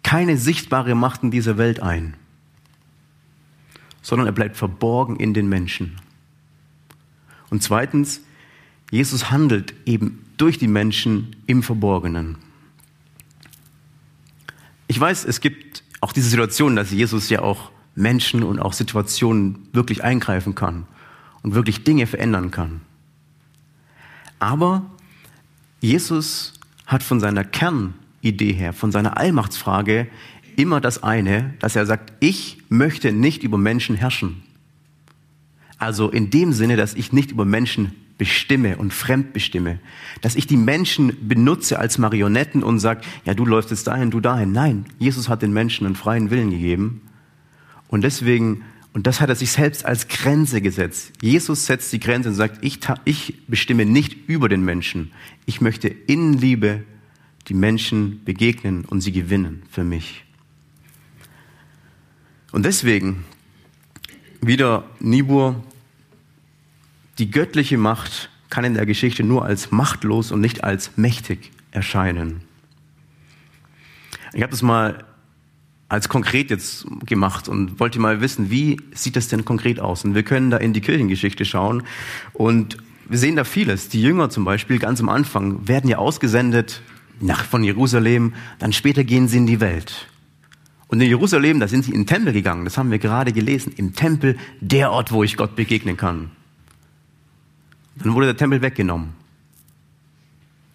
keine 0.03 0.37
sichtbare 0.37 0.93
Macht 0.93 1.23
in 1.23 1.31
dieser 1.31 1.57
Welt 1.57 1.79
ein, 1.79 2.13
sondern 4.03 4.27
er 4.27 4.31
bleibt 4.31 4.55
verborgen 4.55 5.15
in 5.15 5.33
den 5.33 5.49
Menschen. 5.49 5.99
Und 7.49 7.63
zweitens, 7.63 8.21
Jesus 8.91 9.31
handelt 9.31 9.73
eben 9.85 10.23
durch 10.37 10.57
die 10.57 10.67
Menschen 10.67 11.35
im 11.45 11.63
Verborgenen. 11.63 12.37
Ich 14.87 14.99
weiß, 14.99 15.25
es 15.25 15.41
gibt 15.41 15.83
auch 15.99 16.13
diese 16.13 16.29
Situation, 16.29 16.75
dass 16.75 16.91
Jesus 16.91 17.29
ja 17.29 17.41
auch 17.41 17.71
Menschen 17.95 18.43
und 18.43 18.59
auch 18.59 18.73
Situationen 18.73 19.67
wirklich 19.73 20.03
eingreifen 20.03 20.55
kann 20.55 20.85
und 21.41 21.55
wirklich 21.55 21.83
Dinge 21.83 22.07
verändern 22.07 22.51
kann. 22.51 22.81
Aber 24.39 24.85
Jesus 25.81 26.53
hat 26.85 27.03
von 27.03 27.19
seiner 27.19 27.43
Kernidee 27.43 28.53
her, 28.53 28.71
von 28.71 28.91
seiner 28.91 29.17
Allmachtsfrage 29.17 30.07
immer 30.55 30.79
das 30.79 31.03
eine, 31.03 31.55
dass 31.59 31.75
er 31.75 31.85
sagt, 31.85 32.13
ich 32.19 32.59
möchte 32.69 33.11
nicht 33.11 33.43
über 33.43 33.57
Menschen 33.57 33.95
herrschen. 33.95 34.43
Also 35.77 36.09
in 36.09 36.29
dem 36.29 36.53
Sinne, 36.53 36.77
dass 36.77 36.93
ich 36.93 37.11
nicht 37.11 37.31
über 37.31 37.45
Menschen 37.45 37.91
bestimme 38.17 38.77
und 38.77 38.93
fremdbestimme, 38.93 39.79
dass 40.21 40.35
ich 40.35 40.47
die 40.47 40.57
Menschen 40.57 41.27
benutze 41.27 41.79
als 41.79 41.97
Marionetten 41.97 42.63
und 42.63 42.79
sage, 42.79 43.01
ja, 43.25 43.33
du 43.33 43.45
läufst 43.45 43.71
jetzt 43.71 43.87
dahin, 43.87 44.11
du 44.11 44.19
dahin. 44.19 44.51
Nein, 44.51 44.85
Jesus 44.97 45.29
hat 45.29 45.41
den 45.41 45.53
Menschen 45.53 45.85
einen 45.85 45.95
freien 45.95 46.29
Willen 46.29 46.49
gegeben 46.49 47.01
und 47.87 48.03
deswegen, 48.03 48.63
und 48.93 49.07
das 49.07 49.21
hat 49.21 49.29
er 49.29 49.35
sich 49.35 49.51
selbst 49.51 49.85
als 49.85 50.07
Grenze 50.07 50.61
gesetzt. 50.61 51.13
Jesus 51.21 51.65
setzt 51.65 51.93
die 51.93 51.99
Grenze 51.99 52.29
und 52.29 52.35
sagt, 52.35 52.63
ich, 52.63 52.79
ich 53.05 53.35
bestimme 53.47 53.85
nicht 53.85 54.27
über 54.27 54.49
den 54.49 54.63
Menschen. 54.63 55.11
Ich 55.45 55.61
möchte 55.61 55.87
in 55.87 56.33
Liebe 56.33 56.83
die 57.47 57.53
Menschen 57.53 58.23
begegnen 58.25 58.83
und 58.85 59.01
sie 59.01 59.11
gewinnen 59.11 59.63
für 59.71 59.83
mich. 59.83 60.25
Und 62.51 62.65
deswegen 62.65 63.25
wieder 64.41 64.89
Nibur 64.99 65.63
die 67.19 67.31
göttliche 67.31 67.77
Macht 67.77 68.29
kann 68.49 68.63
in 68.63 68.73
der 68.73 68.85
Geschichte 68.85 69.23
nur 69.23 69.45
als 69.45 69.71
machtlos 69.71 70.31
und 70.31 70.41
nicht 70.41 70.63
als 70.63 70.97
mächtig 70.97 71.51
erscheinen. 71.71 72.41
Ich 74.33 74.41
habe 74.41 74.51
das 74.51 74.61
mal 74.61 75.05
als 75.89 76.09
konkret 76.09 76.49
jetzt 76.49 76.85
gemacht 77.05 77.47
und 77.47 77.79
wollte 77.79 77.99
mal 77.99 78.19
wissen, 78.19 78.49
wie 78.51 78.77
sieht 78.93 79.15
das 79.15 79.29
denn 79.29 79.45
konkret 79.45 79.79
aus? 79.79 80.03
Und 80.03 80.15
wir 80.15 80.23
können 80.23 80.49
da 80.49 80.57
in 80.57 80.73
die 80.73 80.81
Kirchengeschichte 80.81 81.45
schauen 81.45 81.83
und 82.33 82.77
wir 83.07 83.17
sehen 83.17 83.37
da 83.37 83.45
vieles. 83.45 83.87
Die 83.87 84.01
Jünger 84.01 84.29
zum 84.29 84.43
Beispiel 84.43 84.79
ganz 84.79 84.99
am 84.99 85.07
Anfang 85.07 85.67
werden 85.67 85.89
ja 85.89 85.97
ausgesendet 85.97 86.81
nach, 87.21 87.45
von 87.45 87.63
Jerusalem, 87.63 88.33
dann 88.59 88.73
später 88.73 89.03
gehen 89.03 89.27
sie 89.27 89.37
in 89.37 89.47
die 89.47 89.61
Welt. 89.61 90.07
Und 90.87 91.01
in 91.01 91.07
Jerusalem, 91.07 91.59
da 91.59 91.67
sind 91.67 91.85
sie 91.85 91.91
in 91.91 92.01
den 92.01 92.07
Tempel 92.07 92.33
gegangen, 92.33 92.65
das 92.65 92.77
haben 92.77 92.91
wir 92.91 92.99
gerade 92.99 93.31
gelesen, 93.33 93.73
im 93.75 93.93
Tempel, 93.93 94.37
der 94.61 94.91
Ort, 94.91 95.11
wo 95.11 95.23
ich 95.23 95.35
Gott 95.35 95.55
begegnen 95.55 95.97
kann. 95.97 96.31
Dann 98.03 98.13
wurde 98.13 98.27
der 98.27 98.37
Tempel 98.37 98.61
weggenommen. 98.61 99.13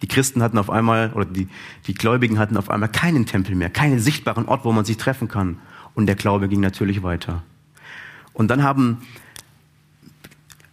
Die 0.01 0.07
Christen 0.07 0.43
hatten 0.43 0.57
auf 0.57 0.69
einmal, 0.69 1.13
oder 1.13 1.25
die, 1.25 1.47
die 1.87 1.93
Gläubigen 1.93 2.37
hatten 2.37 2.57
auf 2.57 2.69
einmal 2.69 2.89
keinen 2.89 3.25
Tempel 3.25 3.55
mehr, 3.55 3.69
keinen 3.69 3.99
sichtbaren 3.99 4.45
Ort, 4.45 4.65
wo 4.65 4.71
man 4.71 4.83
sich 4.83 4.97
treffen 4.97 5.29
kann. 5.29 5.59
Und 5.95 6.07
der 6.07 6.15
Glaube 6.15 6.49
ging 6.49 6.59
natürlich 6.59 7.03
weiter. 7.03 7.43
Und 8.33 8.49
dann 8.49 8.63
haben 8.63 8.97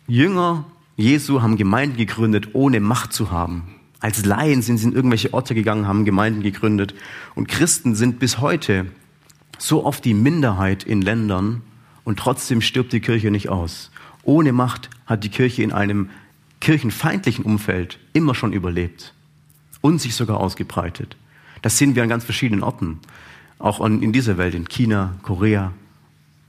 Jünger 0.09 0.64
Jesu 1.00 1.40
haben 1.40 1.57
Gemeinden 1.57 1.97
gegründet, 1.97 2.50
ohne 2.52 2.78
Macht 2.78 3.14
zu 3.14 3.30
haben. 3.30 3.75
Als 4.00 4.25
Laien 4.26 4.61
sind 4.61 4.76
sie 4.76 4.88
in 4.88 4.92
irgendwelche 4.92 5.33
Orte 5.33 5.54
gegangen, 5.54 5.87
haben 5.87 6.04
Gemeinden 6.04 6.42
gegründet. 6.42 6.95
Und 7.35 7.49
Christen 7.49 7.95
sind 7.95 8.19
bis 8.19 8.38
heute 8.38 8.87
so 9.59 9.85
oft 9.85 10.04
die 10.04 10.14
Minderheit 10.14 10.85
in 10.85 11.00
Ländern 11.00 11.62
und 12.04 12.19
trotzdem 12.19 12.61
stirbt 12.61 12.92
die 12.92 13.00
Kirche 13.00 13.30
nicht 13.30 13.49
aus. 13.49 13.90
Ohne 14.23 14.52
Macht 14.52 14.90
hat 15.07 15.25
die 15.25 15.30
Kirche 15.30 15.62
in 15.62 15.73
einem 15.73 16.11
kirchenfeindlichen 16.61 17.45
Umfeld 17.45 17.99
immer 18.12 18.35
schon 18.35 18.52
überlebt 18.52 19.14
und 19.81 20.00
sich 20.00 20.14
sogar 20.14 20.38
ausgebreitet. 20.38 21.17
Das 21.62 21.79
sehen 21.79 21.95
wir 21.95 22.02
an 22.02 22.09
ganz 22.09 22.25
verschiedenen 22.25 22.62
Orten, 22.62 23.00
auch 23.59 23.85
in 23.85 24.12
dieser 24.12 24.38
Welt, 24.38 24.55
in 24.55 24.69
China, 24.69 25.17
Korea, 25.23 25.73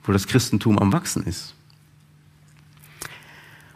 wo 0.04 0.12
das 0.12 0.28
Christentum 0.28 0.80
am 0.80 0.94
Wachsen 0.94 1.24
ist. 1.24 1.56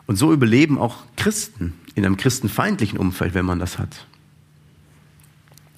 Und 0.08 0.18
so 0.18 0.32
überleben 0.32 0.78
auch 0.78 1.04
Christen 1.16 1.74
in 1.96 2.06
einem 2.06 2.18
christenfeindlichen 2.18 3.00
Umfeld, 3.00 3.34
wenn 3.34 3.46
man 3.46 3.60
das 3.60 3.80
hat. 3.80 4.06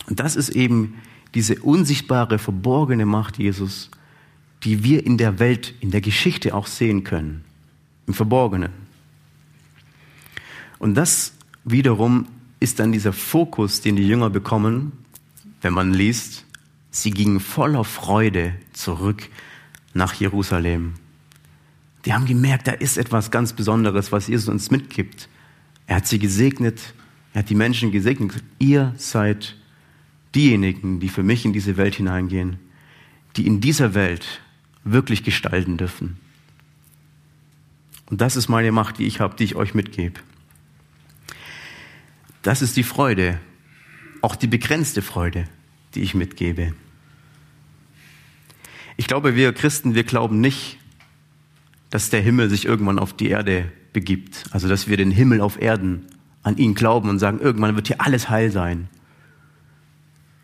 Und 0.08 0.20
das 0.20 0.36
ist 0.36 0.50
eben 0.50 0.96
diese 1.34 1.60
unsichtbare, 1.62 2.40
verborgene 2.40 3.06
Macht 3.06 3.38
Jesus, 3.38 3.90
die 4.64 4.84
wir 4.84 5.06
in 5.06 5.18
der 5.18 5.40
Welt, 5.40 5.74
in 5.80 5.92
der 5.92 6.02
Geschichte 6.02 6.56
auch 6.56 6.68
sehen 6.68 7.04
können, 7.04 7.44
im 8.06 8.14
Verborgenen. 8.14 8.87
Und 10.80 10.96
das 10.96 11.34
wiederum 11.64 12.28
ist 12.60 12.80
dann 12.80 12.92
dieser 12.92 13.14
Fokus, 13.14 13.82
den 13.82 13.96
die 13.96 14.08
Jünger 14.08 14.30
bekommen, 14.30 14.92
wenn 15.62 15.74
man 15.74 15.94
liest, 15.94 16.46
sie 16.92 17.12
gingen 17.12 17.40
voller 17.40 17.84
Freude 17.84 18.54
zurück 18.74 19.30
nach 19.94 20.14
Jerusalem. 20.14 20.94
Die 22.06 22.14
haben 22.14 22.26
gemerkt, 22.26 22.68
da 22.68 22.72
ist 22.72 22.98
etwas 22.98 23.32
ganz 23.32 23.54
Besonderes, 23.54 24.12
was 24.12 24.28
Jesus 24.28 24.48
uns 24.48 24.72
mitgibt. 24.72 25.30
Er 25.88 25.98
hat 25.98 26.08
sie 26.08 26.20
gesegnet, 26.20 26.94
er 27.34 27.40
hat 27.40 27.50
die 27.50 27.56
Menschen 27.56 27.92
gesegnet. 27.92 28.44
Ihr 28.60 28.94
seid 28.98 29.56
diejenigen, 30.36 31.00
die 31.00 31.10
für 31.10 31.24
mich 31.24 31.46
in 31.46 31.54
diese 31.54 31.78
Welt 31.78 31.96
hineingehen, 31.96 32.58
die 33.36 33.46
in 33.46 33.62
dieser 33.62 33.94
Welt 33.94 34.42
wirklich 34.84 35.24
gestalten 35.24 35.78
dürfen. 35.78 36.18
Und 38.10 38.22
das 38.22 38.36
ist 38.36 38.48
meine 38.48 38.72
Macht, 38.72 39.00
die 39.00 39.06
ich 39.06 39.20
habe, 39.20 39.36
die 39.36 39.44
ich 39.44 39.56
euch 39.56 39.74
mitgebe. 39.74 40.20
Das 42.42 42.62
ist 42.62 42.78
die 42.78 42.84
Freude, 42.84 43.40
auch 44.22 44.36
die 44.36 44.48
begrenzte 44.48 45.02
Freude, 45.02 45.46
die 45.96 46.02
ich 46.02 46.14
mitgebe. 46.14 46.74
Ich 48.96 49.08
glaube, 49.08 49.36
wir 49.36 49.54
Christen, 49.54 49.96
wir 49.96 50.04
glauben 50.04 50.42
nicht, 50.42 50.78
dass 51.90 52.10
der 52.10 52.22
Himmel 52.22 52.50
sich 52.50 52.66
irgendwann 52.66 53.00
auf 53.00 53.14
die 53.14 53.30
Erde 53.30 53.72
begibt. 53.94 54.46
Also, 54.52 54.68
dass 54.68 54.88
wir 54.88 54.98
den 54.98 55.12
Himmel 55.12 55.42
auf 55.42 55.62
Erden 55.62 56.06
an 56.44 56.58
ihn 56.58 56.74
glauben 56.74 57.10
und 57.10 57.20
sagen, 57.20 57.40
irgendwann 57.40 57.76
wird 57.76 57.88
hier 57.88 58.02
alles 58.02 58.30
heil 58.30 58.52
sein. 58.52 58.90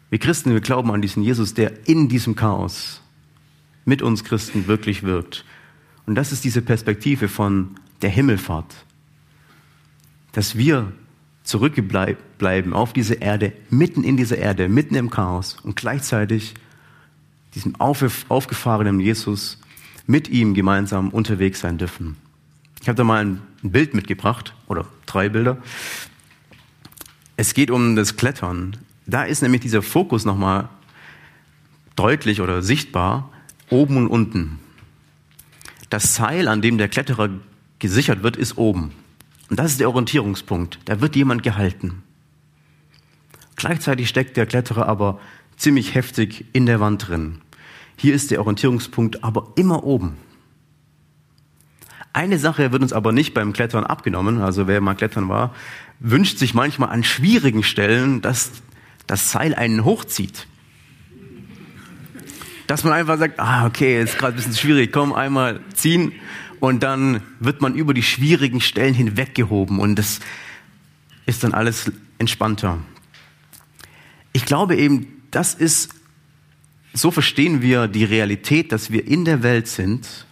Wir 0.09 0.19
Christen, 0.19 0.51
wir 0.51 0.61
glauben 0.61 0.91
an 0.91 1.01
diesen 1.01 1.23
Jesus, 1.23 1.53
der 1.53 1.87
in 1.87 2.07
diesem 2.09 2.35
Chaos 2.35 3.01
mit 3.85 4.01
uns 4.01 4.23
Christen 4.23 4.67
wirklich 4.67 5.03
wirkt. 5.03 5.45
Und 6.05 6.15
das 6.15 6.31
ist 6.31 6.43
diese 6.43 6.61
Perspektive 6.61 7.27
von 7.27 7.75
der 8.01 8.09
Himmelfahrt. 8.09 8.73
Dass 10.33 10.57
wir 10.57 10.91
zurückbleiben 11.43 12.73
auf 12.73 12.93
diese 12.93 13.15
Erde, 13.15 13.53
mitten 13.69 14.03
in 14.03 14.17
dieser 14.17 14.37
Erde, 14.37 14.69
mitten 14.69 14.95
im 14.95 15.09
Chaos 15.09 15.57
und 15.63 15.75
gleichzeitig 15.75 16.53
diesem 17.55 17.75
aufgefahrenen 17.79 18.99
Jesus 18.99 19.59
mit 20.07 20.29
ihm 20.29 20.53
gemeinsam 20.53 21.09
unterwegs 21.09 21.59
sein 21.59 21.77
dürfen. 21.77 22.17
Ich 22.81 22.87
habe 22.87 22.97
da 22.97 23.03
mal 23.03 23.25
ein 23.25 23.41
Bild 23.61 23.93
mitgebracht 23.93 24.53
oder 24.67 24.87
drei 25.05 25.29
Bilder. 25.29 25.57
Es 27.37 27.53
geht 27.53 27.71
um 27.71 27.95
das 27.95 28.17
Klettern. 28.17 28.77
Da 29.05 29.23
ist 29.23 29.41
nämlich 29.41 29.61
dieser 29.61 29.81
Fokus 29.81 30.25
nochmal 30.25 30.69
deutlich 31.95 32.41
oder 32.41 32.61
sichtbar 32.61 33.29
oben 33.69 33.97
und 33.97 34.07
unten. 34.07 34.59
Das 35.89 36.15
Seil, 36.15 36.47
an 36.47 36.61
dem 36.61 36.77
der 36.77 36.89
Kletterer 36.89 37.29
gesichert 37.79 38.23
wird, 38.23 38.35
ist 38.35 38.57
oben. 38.57 38.91
Und 39.49 39.59
das 39.59 39.71
ist 39.71 39.79
der 39.79 39.89
Orientierungspunkt. 39.89 40.79
Da 40.85 41.01
wird 41.01 41.15
jemand 41.15 41.43
gehalten. 41.43 42.03
Gleichzeitig 43.55 44.09
steckt 44.09 44.37
der 44.37 44.45
Kletterer 44.45 44.87
aber 44.87 45.19
ziemlich 45.57 45.95
heftig 45.95 46.45
in 46.53 46.65
der 46.65 46.79
Wand 46.79 47.07
drin. 47.07 47.41
Hier 47.95 48.13
ist 48.13 48.31
der 48.31 48.39
Orientierungspunkt 48.39 49.23
aber 49.23 49.53
immer 49.55 49.83
oben. 49.83 50.17
Eine 52.11 52.37
Sache 52.37 52.71
wird 52.71 52.81
uns 52.81 52.93
aber 52.93 53.11
nicht 53.11 53.33
beim 53.33 53.53
Klettern 53.53 53.85
abgenommen, 53.85 54.41
also 54.41 54.67
wer 54.67 54.81
mal 54.81 54.93
klettern 54.93 55.29
war, 55.29 55.53
wünscht 55.99 56.37
sich 56.37 56.53
manchmal 56.53 56.89
an 56.89 57.03
schwierigen 57.03 57.63
Stellen, 57.63 58.21
dass 58.21 58.51
das 59.07 59.31
Seil 59.31 59.55
einen 59.55 59.83
hochzieht. 59.83 60.47
Dass 62.67 62.83
man 62.83 62.93
einfach 62.93 63.17
sagt, 63.17 63.39
ah, 63.39 63.65
okay, 63.65 64.01
ist 64.01 64.17
gerade 64.17 64.33
ein 64.33 64.35
bisschen 64.35 64.55
schwierig, 64.55 64.91
komm, 64.91 65.13
einmal 65.13 65.59
ziehen 65.73 66.13
und 66.63 66.81
dann 66.81 67.19
wird 67.41 67.59
man 67.59 67.75
über 67.75 67.93
die 67.93 68.03
schwierigen 68.03 68.61
Stellen 68.61 68.93
hinweggehoben 68.93 69.79
und 69.79 69.95
das 69.97 70.21
ist 71.25 71.43
dann 71.43 71.53
alles 71.53 71.91
entspannter. 72.19 72.79
Ich 74.31 74.45
glaube 74.45 74.77
eben, 74.77 75.07
das 75.29 75.55
ist, 75.55 75.89
so 76.93 77.11
verstehen 77.11 77.61
wir 77.61 77.89
die 77.89 78.05
Realität, 78.05 78.71
dass 78.71 78.91
wir 78.91 79.05
in 79.05 79.25
der 79.25 79.43
Welt 79.43 79.67
sind, 79.67 80.25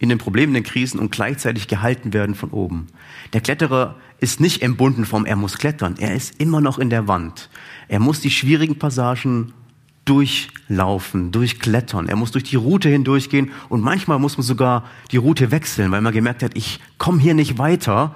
in 0.00 0.08
den 0.08 0.18
Problemen, 0.18 0.54
den 0.54 0.64
Krisen 0.64 0.98
und 0.98 1.12
gleichzeitig 1.12 1.68
gehalten 1.68 2.12
werden 2.12 2.34
von 2.34 2.50
oben. 2.50 2.88
Der 3.32 3.42
Kletterer 3.42 3.94
ist 4.18 4.40
nicht 4.40 4.60
entbunden 4.60 5.04
vom, 5.04 5.24
er 5.24 5.36
muss 5.36 5.56
klettern. 5.56 5.94
Er 6.00 6.16
ist 6.16 6.40
immer 6.40 6.60
noch 6.60 6.80
in 6.80 6.90
der 6.90 7.06
Wand. 7.06 7.48
Er 7.86 8.00
muss 8.00 8.18
die 8.18 8.32
schwierigen 8.32 8.76
Passagen 8.76 9.52
durchlaufen, 10.04 11.30
durchklettern. 11.30 12.08
Er 12.08 12.16
muss 12.16 12.32
durch 12.32 12.44
die 12.44 12.56
Route 12.56 12.88
hindurchgehen 12.88 13.52
und 13.68 13.82
manchmal 13.82 14.18
muss 14.18 14.36
man 14.36 14.44
sogar 14.44 14.84
die 15.10 15.16
Route 15.16 15.50
wechseln, 15.50 15.90
weil 15.92 16.00
man 16.00 16.12
gemerkt 16.12 16.42
hat, 16.42 16.56
ich 16.56 16.80
komme 16.98 17.20
hier 17.20 17.34
nicht 17.34 17.58
weiter. 17.58 18.14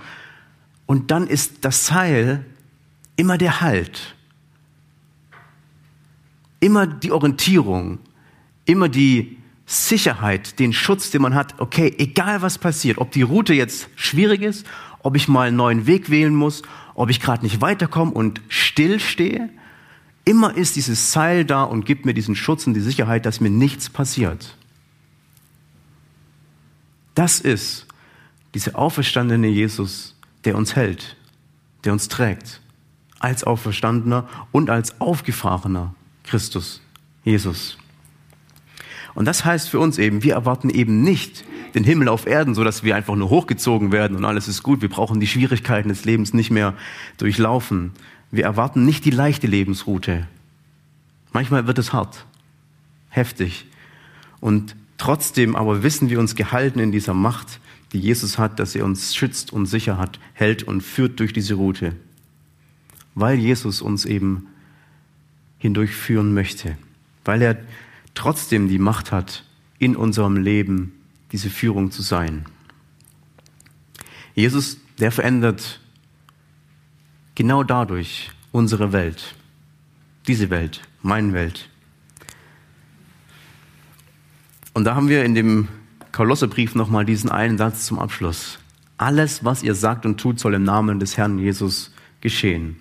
Und 0.87 1.11
dann 1.11 1.27
ist 1.27 1.64
das 1.64 1.87
Seil 1.87 2.44
immer 3.16 3.38
der 3.38 3.61
Halt, 3.61 4.14
immer 6.61 6.87
die 6.87 7.12
Orientierung, 7.12 7.99
immer 8.64 8.88
die 8.88 9.38
Sicherheit, 9.64 10.59
den 10.59 10.72
Schutz, 10.72 11.11
den 11.11 11.22
man 11.22 11.35
hat. 11.35 11.59
Okay, 11.59 11.94
egal 11.99 12.42
was 12.42 12.59
passiert, 12.59 12.99
ob 12.99 13.11
die 13.12 13.22
Route 13.22 13.55
jetzt 13.55 13.88
schwierig 13.96 14.42
ist 14.42 14.66
ob 15.07 15.14
ich 15.14 15.29
mal 15.29 15.46
einen 15.46 15.57
neuen 15.57 15.87
Weg 15.87 16.11
wählen 16.11 16.35
muss, 16.35 16.62
ob 16.96 17.11
ich 17.11 17.20
gerade 17.20 17.44
nicht 17.44 17.61
weiterkomme 17.61 18.11
und 18.11 18.40
still 18.49 18.99
stehe. 18.99 19.51
Immer 20.26 20.56
ist 20.56 20.74
dieses 20.74 21.12
Seil 21.12 21.44
da 21.44 21.62
und 21.62 21.86
gibt 21.86 22.04
mir 22.04 22.12
diesen 22.12 22.34
Schutz 22.34 22.66
und 22.66 22.74
die 22.74 22.80
Sicherheit, 22.80 23.24
dass 23.26 23.40
mir 23.40 23.48
nichts 23.48 23.88
passiert. 23.88 24.56
Das 27.14 27.38
ist 27.40 27.86
dieser 28.52 28.76
auferstandene 28.76 29.46
Jesus, 29.46 30.16
der 30.44 30.56
uns 30.56 30.74
hält, 30.74 31.16
der 31.84 31.92
uns 31.92 32.08
trägt, 32.08 32.60
als 33.20 33.44
auferstandener 33.44 34.28
und 34.50 34.68
als 34.68 35.00
aufgefahrener 35.00 35.94
Christus, 36.24 36.82
Jesus. 37.22 37.78
Und 39.14 39.26
das 39.26 39.44
heißt 39.44 39.68
für 39.68 39.78
uns 39.78 39.96
eben, 39.96 40.24
wir 40.24 40.34
erwarten 40.34 40.70
eben 40.70 41.02
nicht 41.02 41.44
den 41.76 41.84
Himmel 41.84 42.08
auf 42.08 42.26
Erden, 42.26 42.56
so 42.56 42.64
dass 42.64 42.82
wir 42.82 42.96
einfach 42.96 43.14
nur 43.14 43.30
hochgezogen 43.30 43.92
werden 43.92 44.16
und 44.16 44.24
alles 44.24 44.48
ist 44.48 44.64
gut. 44.64 44.82
Wir 44.82 44.88
brauchen 44.88 45.20
die 45.20 45.26
Schwierigkeiten 45.28 45.88
des 45.88 46.04
Lebens 46.04 46.34
nicht 46.34 46.50
mehr 46.50 46.74
durchlaufen. 47.16 47.92
Wir 48.30 48.44
erwarten 48.44 48.84
nicht 48.84 49.04
die 49.04 49.10
leichte 49.10 49.46
Lebensroute. 49.46 50.26
Manchmal 51.32 51.66
wird 51.66 51.78
es 51.78 51.92
hart, 51.92 52.26
heftig. 53.08 53.66
Und 54.40 54.76
trotzdem 54.98 55.56
aber 55.56 55.82
wissen 55.82 56.10
wir 56.10 56.18
uns 56.18 56.34
gehalten 56.34 56.78
in 56.78 56.92
dieser 56.92 57.14
Macht, 57.14 57.60
die 57.92 58.00
Jesus 58.00 58.38
hat, 58.38 58.58
dass 58.58 58.74
er 58.74 58.84
uns 58.84 59.14
schützt 59.14 59.52
und 59.52 59.66
sicher 59.66 59.98
hat, 59.98 60.18
hält 60.32 60.62
und 60.64 60.80
führt 60.80 61.20
durch 61.20 61.32
diese 61.32 61.54
Route. 61.54 61.94
Weil 63.14 63.38
Jesus 63.38 63.80
uns 63.80 64.04
eben 64.04 64.48
hindurchführen 65.58 66.34
möchte. 66.34 66.76
Weil 67.24 67.42
er 67.42 67.58
trotzdem 68.14 68.68
die 68.68 68.78
Macht 68.78 69.12
hat, 69.12 69.44
in 69.78 69.96
unserem 69.96 70.36
Leben 70.36 70.92
diese 71.32 71.50
Führung 71.50 71.90
zu 71.90 72.02
sein. 72.02 72.46
Jesus, 74.34 74.78
der 74.98 75.12
verändert 75.12 75.80
genau 77.37 77.62
dadurch 77.62 78.33
unsere 78.51 78.92
Welt, 78.92 79.37
diese 80.27 80.51
Welt, 80.51 80.81
meine 81.03 81.33
Welt. 81.33 81.68
Und 84.72 84.85
da 84.85 84.96
haben 84.96 85.09
wir 85.09 85.25
in 85.25 85.37
dem 85.37 85.68
Kolosserbrief 86.11 86.75
nochmal 86.75 87.05
diesen 87.05 87.31
einen 87.31 87.59
Satz 87.59 87.87
zum 87.87 88.01
Abschluss. 88.01 88.59
Alles, 88.99 89.44
was 89.44 89.62
ihr 89.62 89.75
sagt 89.75 90.05
und 90.05 90.18
tut, 90.18 90.40
soll 90.40 90.55
im 90.55 90.64
Namen 90.64 90.99
des 90.99 91.16
Herrn 91.16 91.38
Jesus 91.38 91.92
geschehen. 92.20 92.77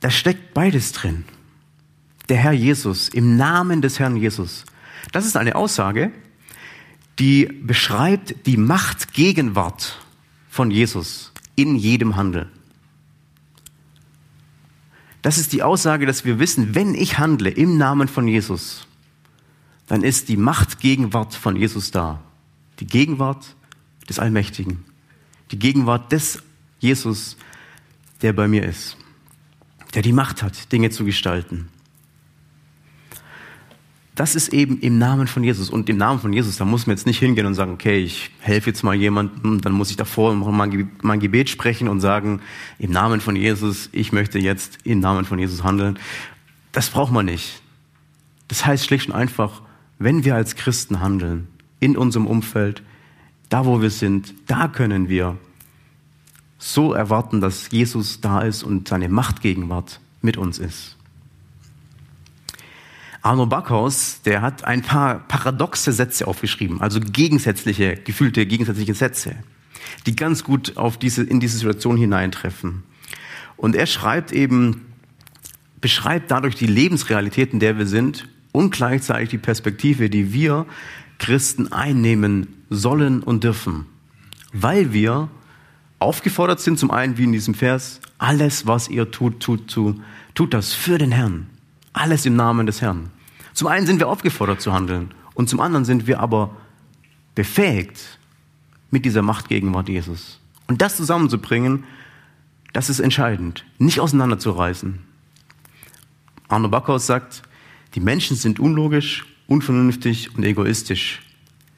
Da 0.00 0.10
steckt 0.10 0.54
beides 0.54 0.92
drin. 0.92 1.24
Der 2.28 2.36
Herr 2.36 2.52
Jesus, 2.52 3.08
im 3.08 3.36
Namen 3.36 3.82
des 3.82 3.98
Herrn 3.98 4.16
Jesus. 4.16 4.64
Das 5.12 5.26
ist 5.26 5.36
eine 5.36 5.56
Aussage, 5.56 6.12
die 7.18 7.46
beschreibt 7.46 8.46
die 8.46 8.56
Machtgegenwart 8.56 9.98
von 10.48 10.70
Jesus 10.70 11.32
in 11.58 11.74
jedem 11.74 12.16
Handeln. 12.16 12.48
Das 15.22 15.38
ist 15.38 15.52
die 15.52 15.64
Aussage, 15.64 16.06
dass 16.06 16.24
wir 16.24 16.38
wissen, 16.38 16.76
wenn 16.76 16.94
ich 16.94 17.18
handle 17.18 17.50
im 17.50 17.76
Namen 17.76 18.06
von 18.06 18.28
Jesus, 18.28 18.86
dann 19.88 20.04
ist 20.04 20.28
die 20.28 20.36
Machtgegenwart 20.36 21.34
von 21.34 21.56
Jesus 21.56 21.90
da. 21.90 22.22
Die 22.78 22.86
Gegenwart 22.86 23.56
des 24.08 24.20
Allmächtigen. 24.20 24.84
Die 25.50 25.58
Gegenwart 25.58 26.12
des 26.12 26.42
Jesus, 26.78 27.36
der 28.22 28.32
bei 28.32 28.46
mir 28.46 28.64
ist. 28.64 28.96
Der 29.94 30.02
die 30.02 30.12
Macht 30.12 30.44
hat, 30.44 30.70
Dinge 30.70 30.90
zu 30.90 31.04
gestalten. 31.04 31.68
Das 34.18 34.34
ist 34.34 34.52
eben 34.52 34.80
im 34.80 34.98
Namen 34.98 35.28
von 35.28 35.44
Jesus. 35.44 35.70
Und 35.70 35.88
im 35.88 35.96
Namen 35.96 36.18
von 36.18 36.32
Jesus, 36.32 36.56
da 36.56 36.64
muss 36.64 36.88
man 36.88 36.96
jetzt 36.96 37.06
nicht 37.06 37.20
hingehen 37.20 37.46
und 37.46 37.54
sagen, 37.54 37.72
okay, 37.72 38.02
ich 38.02 38.32
helfe 38.40 38.70
jetzt 38.70 38.82
mal 38.82 38.96
jemandem, 38.96 39.60
dann 39.60 39.72
muss 39.72 39.90
ich 39.90 39.96
davor 39.96 40.34
mein 40.34 41.20
Gebet 41.20 41.48
sprechen 41.48 41.86
und 41.86 42.00
sagen, 42.00 42.40
im 42.80 42.90
Namen 42.90 43.20
von 43.20 43.36
Jesus, 43.36 43.88
ich 43.92 44.10
möchte 44.10 44.40
jetzt 44.40 44.78
im 44.82 44.98
Namen 44.98 45.24
von 45.24 45.38
Jesus 45.38 45.62
handeln. 45.62 46.00
Das 46.72 46.90
braucht 46.90 47.12
man 47.12 47.26
nicht. 47.26 47.62
Das 48.48 48.66
heißt 48.66 48.86
schlicht 48.86 49.08
und 49.08 49.14
einfach, 49.14 49.62
wenn 50.00 50.24
wir 50.24 50.34
als 50.34 50.56
Christen 50.56 50.98
handeln, 50.98 51.46
in 51.78 51.96
unserem 51.96 52.26
Umfeld, 52.26 52.82
da 53.50 53.66
wo 53.66 53.80
wir 53.80 53.90
sind, 53.90 54.34
da 54.48 54.66
können 54.66 55.08
wir 55.08 55.38
so 56.58 56.92
erwarten, 56.92 57.40
dass 57.40 57.70
Jesus 57.70 58.20
da 58.20 58.40
ist 58.40 58.64
und 58.64 58.88
seine 58.88 59.08
Machtgegenwart 59.08 60.00
mit 60.22 60.36
uns 60.36 60.58
ist. 60.58 60.97
Arno 63.22 63.46
Backhaus, 63.46 64.22
der 64.22 64.42
hat 64.42 64.64
ein 64.64 64.82
paar 64.82 65.20
paradoxe 65.26 65.92
Sätze 65.92 66.26
aufgeschrieben, 66.26 66.80
also 66.80 67.00
gegensätzliche, 67.00 67.96
gefühlte 67.96 68.46
gegensätzliche 68.46 68.94
Sätze, 68.94 69.36
die 70.06 70.14
ganz 70.14 70.44
gut 70.44 70.76
auf 70.76 70.98
diese, 70.98 71.24
in 71.24 71.40
diese 71.40 71.58
Situation 71.58 71.96
hineintreffen. 71.96 72.84
Und 73.56 73.74
er 73.74 73.86
schreibt 73.86 74.32
eben, 74.32 74.86
beschreibt 75.80 76.30
dadurch 76.30 76.54
die 76.54 76.66
Lebensrealität, 76.66 77.52
in 77.52 77.60
der 77.60 77.76
wir 77.76 77.86
sind 77.86 78.28
und 78.52 78.70
gleichzeitig 78.70 79.30
die 79.30 79.38
Perspektive, 79.38 80.10
die 80.10 80.32
wir 80.32 80.66
Christen 81.18 81.72
einnehmen 81.72 82.46
sollen 82.70 83.22
und 83.22 83.42
dürfen, 83.42 83.86
weil 84.52 84.92
wir 84.92 85.28
aufgefordert 85.98 86.60
sind, 86.60 86.78
zum 86.78 86.92
einen 86.92 87.18
wie 87.18 87.24
in 87.24 87.32
diesem 87.32 87.54
Vers, 87.54 88.00
alles, 88.18 88.66
was 88.66 88.88
ihr 88.88 89.10
tut, 89.10 89.40
tut, 89.40 89.68
tut, 89.68 90.00
tut 90.34 90.54
das 90.54 90.72
für 90.72 90.98
den 90.98 91.10
Herrn. 91.10 91.46
Alles 91.92 92.26
im 92.26 92.36
Namen 92.36 92.66
des 92.66 92.80
Herrn. 92.80 93.10
Zum 93.54 93.68
einen 93.68 93.86
sind 93.86 93.98
wir 93.98 94.08
aufgefordert 94.08 94.60
zu 94.60 94.72
handeln 94.72 95.12
und 95.34 95.48
zum 95.48 95.60
anderen 95.60 95.84
sind 95.84 96.06
wir 96.06 96.20
aber 96.20 96.54
befähigt 97.34 98.18
mit 98.90 99.04
dieser 99.04 99.22
Machtgegenwart 99.22 99.88
Jesus. 99.88 100.40
Und 100.66 100.82
das 100.82 100.96
zusammenzubringen, 100.96 101.84
das 102.72 102.90
ist 102.90 103.00
entscheidend, 103.00 103.64
nicht 103.78 104.00
auseinanderzureißen. 104.00 105.00
Arno 106.48 106.68
Backhaus 106.68 107.06
sagt, 107.06 107.42
die 107.94 108.00
Menschen 108.00 108.36
sind 108.36 108.60
unlogisch, 108.60 109.26
unvernünftig 109.46 110.36
und 110.36 110.44
egoistisch. 110.44 111.22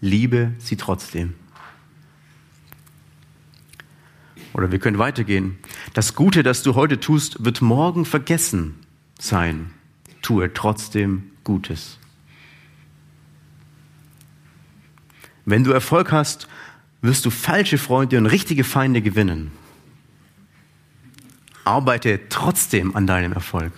Liebe 0.00 0.52
sie 0.58 0.76
trotzdem. 0.76 1.34
Oder 4.52 4.72
wir 4.72 4.78
können 4.78 4.98
weitergehen. 4.98 5.58
Das 5.94 6.14
Gute, 6.14 6.42
das 6.42 6.62
du 6.62 6.74
heute 6.74 7.00
tust, 7.00 7.44
wird 7.44 7.62
morgen 7.62 8.04
vergessen 8.04 8.74
sein 9.18 9.72
tue 10.30 10.54
trotzdem 10.54 11.32
Gutes. 11.42 11.98
Wenn 15.44 15.64
du 15.64 15.72
Erfolg 15.72 16.12
hast, 16.12 16.46
wirst 17.02 17.24
du 17.24 17.30
falsche 17.30 17.78
Freunde 17.78 18.16
und 18.16 18.26
richtige 18.26 18.62
Feinde 18.62 19.02
gewinnen. 19.02 19.50
Arbeite 21.64 22.20
trotzdem 22.28 22.94
an 22.94 23.08
deinem 23.08 23.32
Erfolg. 23.32 23.72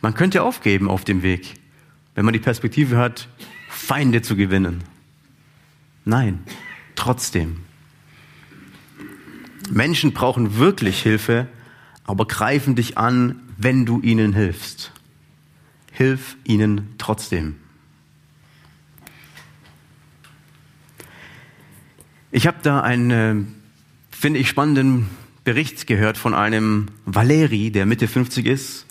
Man 0.00 0.14
könnte 0.14 0.42
aufgeben 0.42 0.88
auf 0.88 1.04
dem 1.04 1.22
Weg, 1.22 1.60
wenn 2.14 2.24
man 2.24 2.32
die 2.32 2.40
Perspektive 2.40 2.96
hat, 2.96 3.28
Feinde 3.68 4.22
zu 4.22 4.34
gewinnen. 4.34 4.82
Nein, 6.06 6.42
trotzdem. 6.96 7.60
Menschen 9.68 10.14
brauchen 10.14 10.56
wirklich 10.56 11.02
Hilfe, 11.02 11.48
aber 12.04 12.26
greifen 12.26 12.74
dich 12.76 12.96
an, 12.96 13.43
wenn 13.56 13.86
du 13.86 14.00
ihnen 14.00 14.32
hilfst. 14.32 14.92
Hilf 15.92 16.36
ihnen 16.44 16.94
trotzdem. 16.98 17.56
Ich 22.30 22.48
habe 22.48 22.58
da 22.62 22.80
einen, 22.80 23.54
finde 24.10 24.40
ich, 24.40 24.48
spannenden 24.48 25.08
Bericht 25.44 25.86
gehört 25.86 26.18
von 26.18 26.34
einem 26.34 26.88
Valeri, 27.04 27.70
der 27.70 27.86
Mitte 27.86 28.08
50 28.08 28.46
ist 28.46 28.86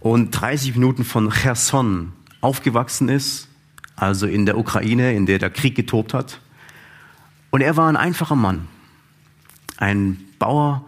und 0.00 0.30
30 0.30 0.74
Minuten 0.74 1.04
von 1.04 1.30
Cherson 1.30 2.12
aufgewachsen 2.40 3.08
ist, 3.08 3.48
also 3.96 4.26
in 4.26 4.46
der 4.46 4.56
Ukraine, 4.56 5.12
in 5.14 5.26
der 5.26 5.38
der 5.38 5.50
Krieg 5.50 5.74
getobt 5.74 6.14
hat. 6.14 6.40
Und 7.50 7.60
er 7.60 7.76
war 7.76 7.88
ein 7.88 7.96
einfacher 7.96 8.36
Mann, 8.36 8.68
ein 9.76 10.18
Bauer, 10.38 10.84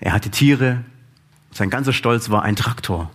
er 0.00 0.12
hatte 0.12 0.30
Tiere, 0.30 0.84
sein 1.54 1.70
ganzer 1.70 1.92
Stolz 1.92 2.30
war 2.30 2.42
ein 2.42 2.56
Traktor. 2.56 3.10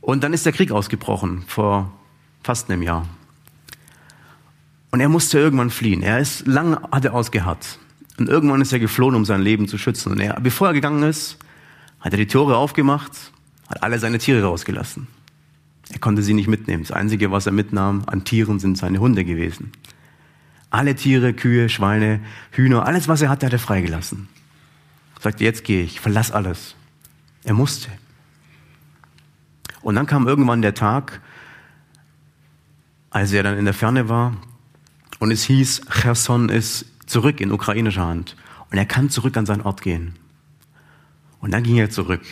Und 0.00 0.24
dann 0.24 0.32
ist 0.32 0.46
der 0.46 0.52
Krieg 0.52 0.72
ausgebrochen 0.72 1.44
vor 1.46 1.92
fast 2.42 2.70
einem 2.70 2.82
Jahr. 2.82 3.06
Und 4.90 5.00
er 5.00 5.10
musste 5.10 5.38
irgendwann 5.38 5.68
fliehen. 5.68 6.02
Er 6.02 6.18
ist 6.18 6.46
lang 6.46 6.78
hat 6.90 7.04
er 7.04 7.12
ausgeharrt. 7.12 7.78
Und 8.18 8.30
irgendwann 8.30 8.62
ist 8.62 8.72
er 8.72 8.78
geflohen, 8.78 9.14
um 9.14 9.26
sein 9.26 9.42
Leben 9.42 9.68
zu 9.68 9.76
schützen. 9.76 10.12
Und 10.12 10.20
er, 10.20 10.40
bevor 10.40 10.68
er 10.68 10.72
gegangen 10.72 11.02
ist, 11.02 11.36
hat 12.00 12.14
er 12.14 12.18
die 12.18 12.26
Tore 12.26 12.56
aufgemacht, 12.56 13.12
hat 13.68 13.82
alle 13.82 13.98
seine 13.98 14.18
Tiere 14.18 14.42
rausgelassen. 14.44 15.08
Er 15.90 15.98
konnte 15.98 16.22
sie 16.22 16.32
nicht 16.32 16.48
mitnehmen. 16.48 16.84
Das 16.84 16.92
Einzige, 16.92 17.30
was 17.32 17.44
er 17.44 17.52
mitnahm 17.52 18.04
an 18.06 18.24
Tieren, 18.24 18.60
sind 18.60 18.78
seine 18.78 18.98
Hunde 18.98 19.26
gewesen. 19.26 19.72
Alle 20.70 20.94
Tiere, 20.94 21.34
Kühe, 21.34 21.68
Schweine, 21.68 22.20
Hühner, 22.52 22.86
alles, 22.86 23.08
was 23.08 23.20
er 23.20 23.28
hatte, 23.28 23.44
hat 23.46 23.52
er 23.52 23.58
freigelassen 23.58 24.28
sagte, 25.26 25.42
jetzt 25.42 25.64
gehe 25.64 25.82
ich, 25.82 25.98
verlass 25.98 26.30
alles. 26.30 26.76
Er 27.42 27.52
musste. 27.52 27.88
Und 29.82 29.96
dann 29.96 30.06
kam 30.06 30.28
irgendwann 30.28 30.62
der 30.62 30.74
Tag, 30.74 31.20
als 33.10 33.32
er 33.32 33.42
dann 33.42 33.58
in 33.58 33.64
der 33.64 33.74
Ferne 33.74 34.08
war 34.08 34.36
und 35.18 35.32
es 35.32 35.42
hieß, 35.42 35.82
Cherson 35.90 36.48
ist 36.48 36.86
zurück 37.06 37.40
in 37.40 37.50
ukrainischer 37.50 38.06
Hand 38.06 38.36
und 38.70 38.78
er 38.78 38.86
kann 38.86 39.10
zurück 39.10 39.36
an 39.36 39.46
seinen 39.46 39.62
Ort 39.62 39.82
gehen. 39.82 40.14
Und 41.40 41.50
dann 41.50 41.64
ging 41.64 41.76
er 41.76 41.90
zurück, 41.90 42.22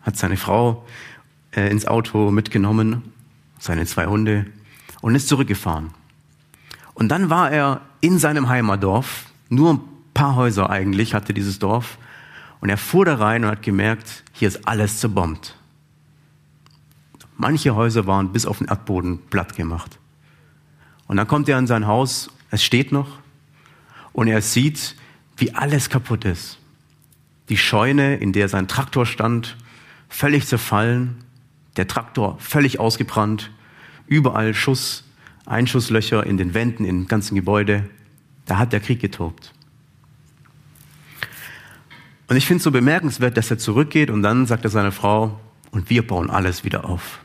hat 0.00 0.16
seine 0.16 0.38
Frau 0.38 0.86
äh, 1.54 1.70
ins 1.70 1.86
Auto 1.86 2.30
mitgenommen, 2.30 3.12
seine 3.58 3.84
zwei 3.84 4.06
Hunde 4.06 4.46
und 5.02 5.14
ist 5.14 5.28
zurückgefahren. 5.28 5.90
Und 6.94 7.10
dann 7.10 7.28
war 7.28 7.50
er 7.50 7.82
in 8.00 8.18
seinem 8.18 8.48
Heimatdorf, 8.48 9.26
nur 9.50 9.74
ein 9.74 9.80
paar 10.14 10.34
Häuser 10.34 10.70
eigentlich 10.70 11.12
hatte 11.12 11.34
dieses 11.34 11.58
Dorf, 11.58 11.98
und 12.60 12.68
er 12.68 12.76
fuhr 12.76 13.04
da 13.04 13.16
rein 13.16 13.44
und 13.44 13.50
hat 13.50 13.62
gemerkt, 13.62 14.24
hier 14.32 14.48
ist 14.48 14.66
alles 14.66 14.98
zerbombt. 15.00 15.56
Manche 17.36 17.74
Häuser 17.74 18.06
waren 18.06 18.32
bis 18.32 18.46
auf 18.46 18.58
den 18.58 18.66
Erdboden 18.66 19.20
platt 19.30 19.54
gemacht. 19.54 19.98
Und 21.06 21.16
dann 21.16 21.28
kommt 21.28 21.48
er 21.48 21.58
in 21.58 21.66
sein 21.66 21.86
Haus, 21.86 22.30
es 22.50 22.64
steht 22.64 22.90
noch, 22.90 23.20
und 24.12 24.26
er 24.26 24.42
sieht, 24.42 24.96
wie 25.36 25.54
alles 25.54 25.88
kaputt 25.88 26.24
ist. 26.24 26.58
Die 27.48 27.56
Scheune, 27.56 28.16
in 28.16 28.32
der 28.32 28.48
sein 28.48 28.68
Traktor 28.68 29.06
stand, 29.06 29.56
völlig 30.08 30.46
zerfallen, 30.46 31.24
der 31.76 31.86
Traktor 31.86 32.36
völlig 32.40 32.80
ausgebrannt, 32.80 33.50
überall 34.06 34.52
Schuss, 34.52 35.04
Einschusslöcher 35.46 36.26
in 36.26 36.36
den 36.36 36.52
Wänden, 36.52 36.84
im 36.84 37.06
ganzen 37.06 37.34
Gebäude. 37.34 37.88
Da 38.44 38.58
hat 38.58 38.72
der 38.72 38.80
Krieg 38.80 39.00
getobt. 39.00 39.54
Und 42.28 42.36
ich 42.36 42.46
finde 42.46 42.58
es 42.58 42.64
so 42.64 42.70
bemerkenswert, 42.70 43.36
dass 43.36 43.50
er 43.50 43.58
zurückgeht 43.58 44.10
und 44.10 44.22
dann 44.22 44.46
sagt 44.46 44.64
er 44.64 44.70
seiner 44.70 44.92
Frau, 44.92 45.40
und 45.70 45.90
wir 45.90 46.06
bauen 46.06 46.30
alles 46.30 46.64
wieder 46.64 46.84
auf. 46.84 47.20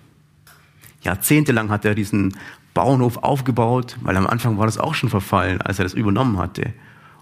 Jahrzehntelang 1.02 1.70
hat 1.70 1.86
er 1.86 1.96
diesen 1.96 2.36
Bauernhof 2.74 3.18
aufgebaut, 3.18 3.98
weil 4.02 4.18
am 4.18 4.28
Anfang 4.28 4.58
war 4.58 4.66
das 4.66 4.78
auch 4.78 4.96
schon 4.96 5.10
verfallen, 5.10 5.62
als 5.62 5.80
er 5.80 5.84
das 5.84 5.94
übernommen 5.94 6.38
hatte. 6.38 6.74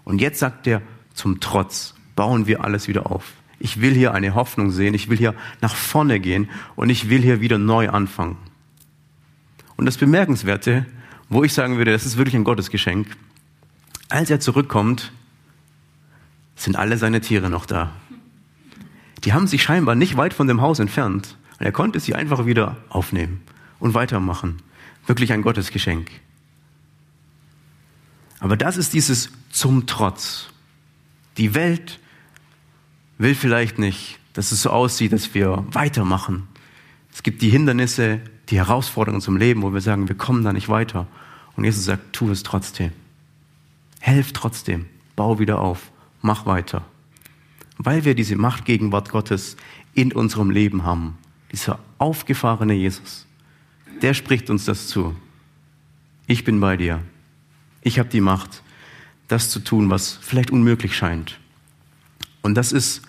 Und 0.04 0.20
jetzt 0.20 0.38
sagt 0.38 0.66
er, 0.66 0.82
zum 1.14 1.40
Trotz 1.40 1.94
bauen 2.16 2.46
wir 2.46 2.64
alles 2.64 2.88
wieder 2.88 3.10
auf. 3.10 3.34
Ich 3.58 3.80
will 3.80 3.94
hier 3.94 4.14
eine 4.14 4.34
Hoffnung 4.34 4.70
sehen, 4.70 4.94
ich 4.94 5.08
will 5.08 5.18
hier 5.18 5.34
nach 5.60 5.74
vorne 5.74 6.18
gehen 6.20 6.48
und 6.74 6.90
ich 6.90 7.08
will 7.08 7.22
hier 7.22 7.40
wieder 7.40 7.58
neu 7.58 7.90
anfangen. 7.90 8.36
Und 9.76 9.86
das 9.86 9.96
Bemerkenswerte, 9.96 10.86
wo 11.28 11.44
ich 11.44 11.52
sagen 11.52 11.76
würde, 11.76 11.92
das 11.92 12.06
ist 12.06 12.16
wirklich 12.16 12.34
ein 12.34 12.44
Gottesgeschenk, 12.44 13.06
als 14.08 14.30
er 14.30 14.40
zurückkommt, 14.40 15.12
sind 16.56 16.76
alle 16.76 16.98
seine 16.98 17.20
Tiere 17.20 17.50
noch 17.50 17.66
da. 17.66 17.92
Die 19.24 19.32
haben 19.32 19.46
sich 19.46 19.62
scheinbar 19.62 19.94
nicht 19.94 20.16
weit 20.16 20.34
von 20.34 20.48
dem 20.48 20.60
Haus 20.60 20.78
entfernt. 20.78 21.36
Und 21.58 21.66
er 21.66 21.72
konnte 21.72 22.00
sie 22.00 22.14
einfach 22.14 22.46
wieder 22.46 22.76
aufnehmen 22.88 23.42
und 23.78 23.94
weitermachen. 23.94 24.58
Wirklich 25.06 25.32
ein 25.32 25.42
Gottesgeschenk. 25.42 26.10
Aber 28.40 28.56
das 28.56 28.76
ist 28.76 28.92
dieses 28.92 29.30
zum 29.50 29.86
Trotz. 29.86 30.48
Die 31.36 31.54
Welt 31.54 32.00
will 33.18 33.34
vielleicht 33.34 33.78
nicht, 33.78 34.18
dass 34.32 34.50
es 34.50 34.62
so 34.62 34.70
aussieht, 34.70 35.12
dass 35.12 35.34
wir 35.34 35.64
weitermachen. 35.70 36.48
Es 37.12 37.22
gibt 37.22 37.42
die 37.42 37.50
Hindernisse, 37.50 38.20
die 38.48 38.56
Herausforderungen 38.56 39.20
zum 39.20 39.36
Leben, 39.36 39.62
wo 39.62 39.72
wir 39.72 39.80
sagen, 39.80 40.08
wir 40.08 40.16
kommen 40.16 40.42
da 40.42 40.52
nicht 40.52 40.68
weiter. 40.68 41.06
Und 41.56 41.64
Jesus 41.64 41.84
sagt, 41.84 42.12
tu 42.12 42.30
es 42.30 42.42
trotzdem. 42.42 42.90
Helf 44.00 44.32
trotzdem. 44.32 44.86
Bau 45.14 45.38
wieder 45.38 45.60
auf 45.60 45.91
mach 46.22 46.46
weiter. 46.46 46.84
Weil 47.78 48.04
wir 48.04 48.14
diese 48.14 48.36
Machtgegenwart 48.36 49.10
Gottes 49.10 49.56
in 49.94 50.12
unserem 50.12 50.50
Leben 50.50 50.84
haben. 50.84 51.18
Dieser 51.50 51.78
aufgefahrene 51.98 52.74
Jesus. 52.74 53.26
der 54.00 54.14
spricht 54.14 54.50
uns 54.50 54.64
das 54.64 54.88
zu. 54.88 55.14
Ich 56.26 56.44
bin 56.44 56.60
bei 56.60 56.76
dir. 56.76 57.02
Ich 57.82 57.98
habe 57.98 58.08
die 58.08 58.20
Macht, 58.20 58.62
das 59.28 59.50
zu 59.50 59.60
tun, 59.60 59.90
was 59.90 60.18
vielleicht 60.20 60.50
unmöglich 60.50 60.96
scheint. 60.96 61.38
Und 62.42 62.54
das 62.54 62.72
ist, 62.72 63.02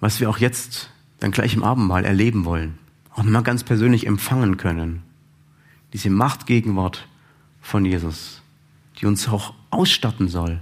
was 0.00 0.20
wir 0.20 0.28
auch 0.30 0.38
jetzt 0.38 0.90
dann 1.20 1.30
gleich 1.30 1.54
im 1.54 1.64
Abendmahl 1.64 2.04
erleben 2.04 2.44
wollen. 2.44 2.78
Auch 3.14 3.22
mal 3.22 3.42
ganz 3.42 3.64
persönlich 3.64 4.06
empfangen 4.06 4.56
können. 4.56 5.02
Diese 5.92 6.10
Machtgegenwart 6.10 7.06
von 7.60 7.84
Jesus, 7.84 8.42
die 8.98 9.06
uns 9.06 9.28
auch 9.28 9.54
ausstatten 9.70 10.28
soll, 10.28 10.60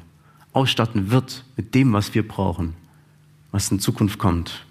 ausstatten 0.52 1.10
wird 1.10 1.44
mit 1.56 1.74
dem, 1.74 1.92
was 1.92 2.14
wir 2.14 2.26
brauchen, 2.26 2.74
was 3.52 3.70
in 3.70 3.80
Zukunft 3.80 4.18
kommt. 4.18 4.64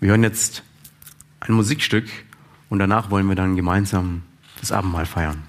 Wir 0.00 0.10
hören 0.10 0.22
jetzt 0.22 0.62
ein 1.40 1.54
Musikstück 1.54 2.08
und 2.68 2.78
danach 2.78 3.10
wollen 3.10 3.28
wir 3.28 3.36
dann 3.36 3.56
gemeinsam 3.56 4.22
das 4.60 4.72
Abendmahl 4.72 5.06
feiern. 5.06 5.42